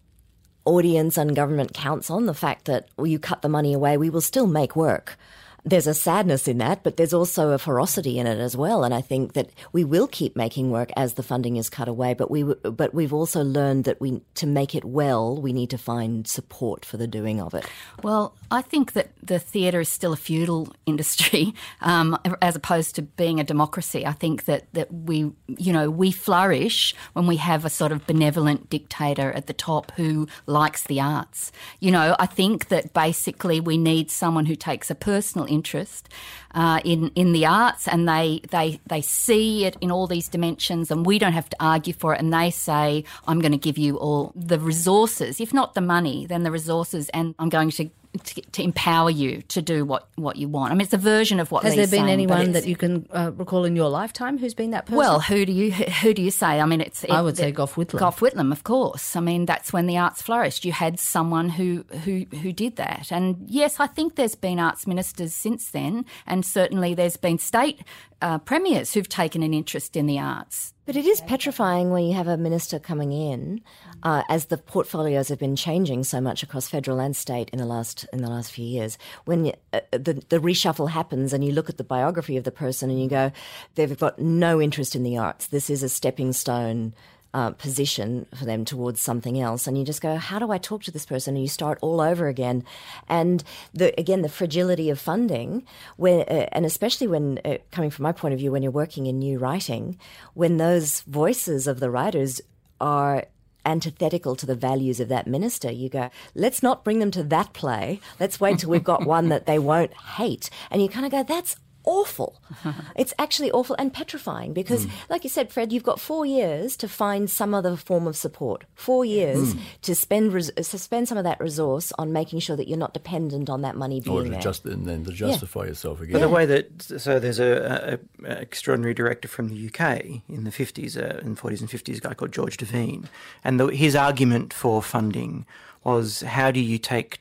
audience 0.65 1.17
and 1.17 1.35
government 1.35 1.75
counts 1.75 2.11
on 2.11 2.27
the 2.27 2.35
fact 2.35 2.67
that 2.67 2.89
well, 2.97 3.07
you 3.07 3.19
cut 3.19 3.43
the 3.43 3.49
money 3.49 3.73
away, 3.73 3.97
we 3.97 4.11
will 4.11 4.21
still 4.21 4.47
make 4.47 4.77
work 4.77 5.19
there's 5.65 5.87
a 5.87 5.95
sadness 5.95 6.49
in 6.49 6.59
that, 6.59 6.83
but 6.83 6.97
there's 6.97 7.15
also 7.15 7.51
a 7.51 7.59
ferocity 7.59 8.19
in 8.19 8.27
it 8.27 8.39
as 8.39 8.57
well. 8.57 8.83
And 8.83 8.93
I 8.93 9.01
think 9.01 9.35
that 9.35 9.51
we 9.73 9.85
will 9.85 10.09
keep 10.09 10.35
making 10.35 10.71
work 10.71 10.91
as 10.97 11.15
the 11.15 11.23
funding 11.23 11.57
is 11.57 11.71
cut 11.71 11.87
away. 11.87 12.15
But 12.15 12.31
we, 12.31 12.43
but 12.43 12.93
we've 12.93 13.13
also 13.13 13.43
learned 13.43 13.85
that 13.85 14.01
we, 14.01 14.21
to 14.35 14.47
make 14.47 14.75
it 14.75 14.85
well, 14.85 15.41
we 15.41 15.53
need 15.53 15.71
to 15.71 15.79
find 15.79 16.27
support 16.27 16.85
for 16.85 16.97
the 16.97 17.07
doing 17.07 17.41
of 17.41 17.55
it. 17.55 17.65
Well, 18.03 18.35
I 18.51 18.63
think 18.63 18.95
that 18.95 19.11
the 19.23 19.39
theatre 19.39 19.81
is 19.81 19.89
still 19.89 20.13
a 20.13 20.17
feudal 20.17 20.75
industry, 20.87 21.55
um, 21.81 22.19
as 22.41 22.57
opposed 22.57 22.97
to 22.97 23.03
being 23.03 23.39
a 23.39 23.45
democracy. 23.45 24.05
I 24.05 24.13
think 24.13 24.47
that 24.47 24.67
that 24.73 24.93
we, 24.93 25.31
you 25.47 25.73
know, 25.73 25.91
we 25.91 26.11
flourish 26.11 26.95
when 27.13 27.27
we 27.29 27.37
have 27.37 27.65
a 27.65 27.71
sort 27.71 27.93
of 27.93 28.07
benevolent 28.07 28.69
dictator 28.69 29.31
at 29.33 29.47
the 29.47 29.53
top 29.53 29.93
who 29.93 30.27
likes 30.47 30.83
the 30.85 31.01
arts. 31.01 31.53
You 31.79 31.93
know, 31.93 32.17
I 32.19 32.27
think 32.27 32.69
that 32.69 32.93
basically 32.93 33.61
we 33.61 33.79
need 33.79 34.11
someone 34.11 34.47
who 34.47 34.57
takes 34.57 34.91
a 34.91 34.95
personal 34.95 35.52
interest 35.53 36.09
uh, 36.55 36.81
in 36.85 37.11
in 37.15 37.33
the 37.33 37.47
arts, 37.47 37.87
and 37.87 38.09
they 38.09 38.41
they 38.51 38.81
they 38.87 39.01
see 39.01 39.65
it 39.65 39.77
in 39.81 39.91
all 39.91 40.07
these 40.07 40.29
dimensions, 40.29 40.91
and 40.91 41.07
we 41.07 41.19
don't 41.19 41.33
have 41.33 41.49
to 41.51 41.57
argue 41.61 41.93
for 41.93 42.15
it. 42.15 42.21
And 42.21 42.33
they 42.33 42.51
say, 42.51 43.05
"I'm 43.27 43.41
going 43.41 43.53
to 43.53 43.59
give 43.59 43.79
you 43.79 43.99
all 43.99 44.33
the 44.35 44.59
resources, 44.59 45.41
if 45.41 45.53
not 45.53 45.75
the 45.75 45.81
money, 45.81 46.27
then 46.27 46.43
the 46.43 46.51
resources, 46.51 47.09
and 47.11 47.35
I'm 47.39 47.49
going 47.49 47.71
to 47.71 47.91
to, 48.25 48.41
to, 48.41 48.63
empower 48.63 49.11
you 49.11 49.43
to 49.49 49.63
do 49.63 49.85
what, 49.85 50.09
what 50.17 50.37
you 50.37 50.49
want. 50.49 50.71
I 50.71 50.75
mean, 50.75 50.83
it's 50.83 50.93
a 50.93 50.99
version 50.99 51.41
of 51.41 51.51
what 51.51 51.65
has 51.65 51.75
Lee's 51.75 51.91
there 51.91 51.99
been 51.99 52.07
saying, 52.07 52.13
anyone 52.13 52.53
that 52.53 52.67
you 52.67 52.77
can 52.77 53.07
uh, 53.11 53.31
recall 53.35 53.65
in 53.65 53.75
your 53.75 53.89
lifetime 53.89 54.39
who's 54.39 54.55
been 54.55 54.73
that 54.73 54.87
person? 54.87 54.99
Well, 54.99 55.21
who 55.21 55.47
do 55.47 55.53
you 55.53 55.73
who 55.73 56.13
do 56.13 56.21
you 56.21 56.31
say? 56.31 56.61
I 56.61 56.67
mean, 56.67 56.81
it's 56.81 57.05
it, 57.05 57.11
I 57.11 57.23
would 57.23 57.37
say 57.37 57.53
Gough 57.53 57.75
Whitlam. 57.75 57.99
Gough 57.99 58.21
Whitlam, 58.21 58.53
of 58.53 58.65
course. 58.65 59.17
I 59.17 59.21
mean, 59.21 59.47
that's 59.47 59.73
when 59.73 59.87
the 59.87 59.97
arts 59.97 60.21
flourished. 60.21 60.65
You 60.65 60.73
had 60.73 61.01
someone 61.01 61.49
who 61.49 61.85
who 62.05 62.27
who 62.43 62.53
did 62.53 62.77
that, 62.77 63.11
and 63.11 63.37
yes, 63.49 63.81
I 63.81 63.87
think 63.87 64.17
there's 64.17 64.35
been 64.35 64.61
arts 64.61 64.87
ministers 64.87 65.35
since 65.35 65.71
then, 65.71 66.05
and 66.27 66.45
certainly 66.45 66.95
there's 66.95 67.17
been 67.17 67.39
state 67.39 67.81
uh, 68.23 68.39
premiers 68.39 68.95
who've 68.95 69.09
taken 69.09 69.43
an 69.43 69.53
interest 69.53 69.97
in 69.97 70.07
the 70.07 70.19
arts. 70.19 70.73
But 70.85 70.97
it 70.97 71.07
is 71.07 71.21
petrifying 71.23 71.91
when 71.91 72.05
you 72.05 72.15
have 72.15 72.27
a 72.27 72.37
minister 72.37 72.79
coming 72.81 73.13
in, 73.13 73.61
uh, 74.03 74.23
as 74.29 74.47
the 74.47 74.59
portfolios 74.59 75.29
have 75.29 75.39
been 75.39 75.55
changing 75.55 76.03
so 76.03 76.21
much 76.21 76.43
across 76.43 76.69
federal 76.69 76.99
and 76.99 77.15
state 77.15 77.51
in 77.51 77.59
the 77.59 77.67
last 77.67 78.05
in 78.13 78.23
the 78.23 78.31
last 78.31 78.51
few 78.51 78.65
years. 78.65 78.99
When 79.25 79.45
you, 79.45 79.53
uh, 79.73 79.81
the 79.93 80.25
the 80.29 80.39
reshuffle 80.39 80.91
happens, 80.91 81.33
and 81.33 81.45
you 81.45 81.53
look 81.53 81.69
at 81.69 81.77
the 81.77 81.85
biography 81.85 82.37
of 82.37 82.45
the 82.45 82.51
person, 82.51 82.91
and 82.91 83.01
you 83.01 83.09
go, 83.09 83.31
they've 83.75 83.97
got 83.99 84.19
no 84.19 84.61
interest 84.61 84.97
in 84.97 85.05
the 85.05 85.19
arts. 85.19 85.49
This 85.49 85.71
is 85.71 85.83
a 85.85 85.89
stepping 85.89 86.33
stone 86.33 86.95
uh, 87.35 87.51
position 87.51 88.27
for 88.37 88.45
them 88.45 88.65
towards 88.65 89.01
something 89.01 89.41
else. 89.41 89.67
And 89.67 89.79
you 89.79 89.85
just 89.85 90.03
go, 90.03 90.17
how 90.17 90.39
do 90.39 90.51
I 90.51 90.59
talk 90.59 90.83
to 90.85 90.91
this 90.91 91.07
person? 91.07 91.35
And 91.35 91.43
you 91.43 91.49
start 91.49 91.79
all 91.81 92.01
over 92.01 92.29
again. 92.29 92.65
And 93.09 93.43
the, 93.73 93.99
again, 93.99 94.23
the 94.23 94.29
fragility 94.29 94.91
of 94.91 95.01
funding, 95.01 95.65
when, 95.97 96.21
uh, 96.21 96.49
and 96.53 96.67
especially 96.67 97.07
when, 97.07 97.41
uh, 97.45 97.59
coming 97.71 97.91
from 97.91 98.03
my 98.03 98.13
point 98.13 98.35
of 98.35 98.41
view, 98.41 98.53
when 98.53 98.63
you're 98.63 98.73
working 98.73 99.07
in 99.07 99.19
new 99.19 99.39
writing, 99.39 99.99
when 100.35 100.59
those 100.59 101.01
voices 101.03 101.67
of 101.67 101.81
the 101.81 101.91
writers 101.91 102.41
are 102.81 103.25
antithetical 103.65 104.35
to 104.37 104.47
the 104.47 104.57
values 104.57 105.01
of 105.01 105.09
that 105.09 105.27
minister. 105.27 105.71
You 105.71 105.89
go, 105.89 106.11
let's 106.35 106.63
not 106.63 106.83
bring 106.85 106.99
them 106.99 107.13
to 107.13 107.23
that 107.23 107.53
play. 107.53 108.01
Let's 108.19 108.41
wait 108.41 108.59
till 108.59 108.71
we've 108.71 108.83
got 108.83 109.07
one 109.07 109.29
that 109.29 109.47
they 109.47 109.59
won't 109.59 109.95
hate. 109.95 110.51
And 110.71 110.83
you 110.83 110.89
kind 110.89 111.07
of 111.07 111.13
go, 111.13 111.23
that's 111.23 111.57
awful. 111.85 112.41
it's 112.97 113.15
actually 113.19 113.51
awful 113.51 113.77
and 113.79 113.93
petrifying 113.93 114.53
because, 114.53 114.87
mm. 114.87 114.91
like 115.09 115.25
you 115.25 115.31
said, 115.31 115.53
Fred, 115.53 115.73
you've 115.73 115.83
got 115.83 116.01
four 116.01 116.25
years 116.27 116.77
to 116.79 116.89
find 116.89 117.31
some 117.31 117.55
other 117.55 117.77
form 117.77 118.07
of 118.07 118.17
support. 118.17 118.65
Four 118.75 119.05
years 119.05 119.55
mm. 119.55 119.61
to 119.83 119.95
spend 119.95 120.33
res- 120.33 120.51
to 120.51 120.79
spend 120.79 121.09
some 121.09 121.19
of 121.19 121.25
that 121.25 121.41
resource 121.41 121.93
on 121.99 122.13
making 122.13 122.41
sure 122.41 122.57
that 122.57 122.69
you're 122.69 122.79
not 122.79 122.95
dependent 122.95 123.49
on 123.49 123.63
that 123.63 123.77
money 123.77 124.01
being 124.01 124.17
or 124.17 124.25
to 124.25 124.31
there. 124.31 124.41
Just, 124.41 124.65
and 124.65 124.87
then 124.87 125.05
to 125.05 125.13
justify 125.13 125.63
yeah. 125.63 125.69
yourself 125.69 126.01
again. 126.01 126.13
But 126.13 126.21
the 126.21 126.29
way 126.29 126.47
that 126.47 126.83
so 126.83 127.19
there's 127.19 127.41
a, 127.41 127.99
a, 128.25 128.29
a, 128.29 128.41
extraordinary 128.41 128.95
director 128.95 129.29
from 129.29 129.49
the 129.49 129.67
UK 129.67 130.23
in 130.29 130.45
the 130.45 130.51
50s 130.51 130.97
uh, 130.97 131.19
and 131.19 131.37
40s 131.37 131.61
and 131.61 131.71
50s, 131.71 131.99
a 131.99 132.01
guy 132.01 132.15
called 132.15 132.33
George 132.33 132.57
Devine, 132.57 133.09
and 133.45 133.59
the, 133.59 133.67
his 133.69 133.97
argument 133.97 134.53
for 134.53 134.83
funding 134.83 135.47
was 135.85 136.21
how 136.23 136.51
do 136.51 136.61
you 136.61 136.79
take 136.79 137.21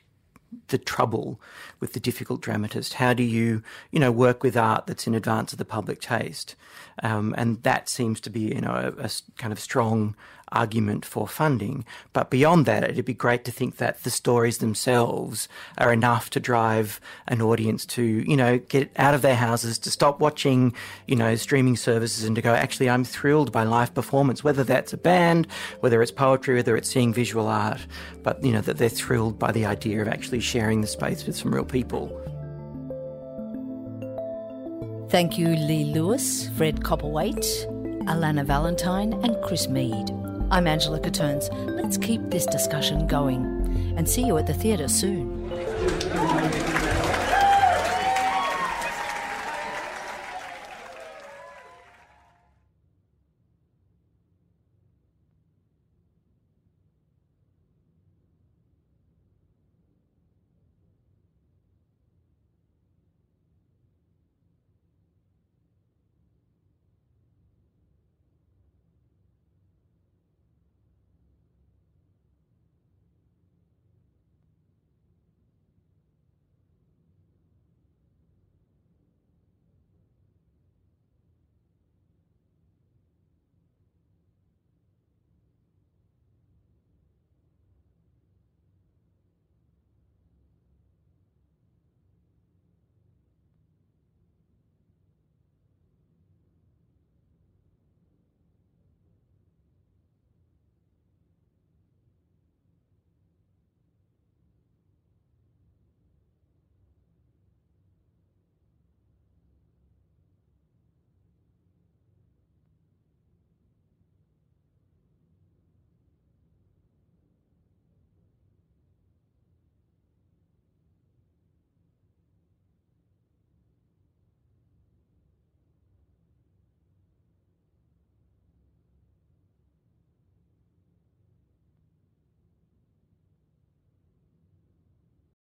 the 0.68 0.78
trouble 0.78 1.40
with 1.80 1.92
the 1.92 2.00
difficult 2.00 2.40
dramatist? 2.40 2.94
How 2.94 3.12
do 3.12 3.22
you, 3.22 3.62
you 3.90 3.98
know, 4.00 4.12
work 4.12 4.42
with 4.42 4.56
art 4.56 4.86
that's 4.86 5.06
in 5.06 5.14
advance 5.14 5.52
of 5.52 5.58
the 5.58 5.64
public 5.64 6.00
taste? 6.00 6.54
Um, 7.02 7.34
and 7.38 7.62
that 7.62 7.88
seems 7.88 8.20
to 8.22 8.30
be, 8.30 8.40
you 8.40 8.60
know, 8.60 8.94
a, 8.98 9.04
a, 9.04 9.10
kind 9.38 9.52
of 9.52 9.58
strong 9.60 10.14
argument 10.52 11.04
for 11.04 11.26
funding. 11.26 11.84
But 12.12 12.30
beyond 12.30 12.66
that, 12.66 12.84
it'd 12.84 13.04
be 13.04 13.14
great 13.14 13.44
to 13.44 13.50
think 13.50 13.76
that 13.78 14.02
the 14.04 14.10
stories 14.10 14.58
themselves 14.58 15.48
are 15.78 15.92
enough 15.92 16.30
to 16.30 16.40
drive 16.40 17.00
an 17.26 17.42
audience 17.42 17.84
to, 17.86 18.02
you 18.02 18.36
know, 18.36 18.58
get 18.58 18.90
out 18.96 19.14
of 19.14 19.22
their 19.22 19.36
houses, 19.36 19.78
to 19.80 19.90
stop 19.90 20.20
watching, 20.20 20.74
you 21.06 21.16
know, 21.16 21.34
streaming 21.34 21.76
services 21.76 22.24
and 22.24 22.36
to 22.36 22.42
go, 22.42 22.54
actually, 22.54 22.88
I'm 22.88 23.04
thrilled 23.04 23.52
by 23.52 23.64
live 23.64 23.94
performance, 23.94 24.44
whether 24.44 24.64
that's 24.64 24.92
a 24.92 24.98
band, 24.98 25.46
whether 25.80 26.02
it's 26.02 26.12
poetry, 26.12 26.56
whether 26.56 26.76
it's 26.76 26.90
seeing 26.90 27.12
visual 27.12 27.48
art, 27.48 27.86
but, 28.22 28.42
you 28.44 28.52
know, 28.52 28.60
that 28.60 28.78
they're 28.78 28.88
thrilled 28.88 29.38
by 29.38 29.52
the 29.52 29.66
idea 29.66 30.02
of 30.02 30.08
actually 30.08 30.40
sharing 30.40 30.80
the 30.80 30.86
space 30.86 31.26
with 31.26 31.36
some 31.36 31.54
real 31.54 31.64
people. 31.64 32.18
Thank 35.10 35.36
you, 35.36 35.48
Lee 35.48 35.84
Lewis, 35.84 36.48
Fred 36.56 36.80
Copperwaite, 36.80 37.66
Alana 38.06 38.46
Valentine, 38.46 39.12
and 39.12 39.36
Chris 39.42 39.68
Mead. 39.68 40.21
I'm 40.52 40.66
Angela 40.66 41.00
Catterns. 41.00 41.48
Let's 41.50 41.96
keep 41.96 42.20
this 42.28 42.44
discussion 42.44 43.06
going 43.06 43.94
and 43.96 44.06
see 44.06 44.22
you 44.22 44.36
at 44.36 44.46
the 44.46 44.52
theatre 44.52 44.86
soon. 44.86 45.50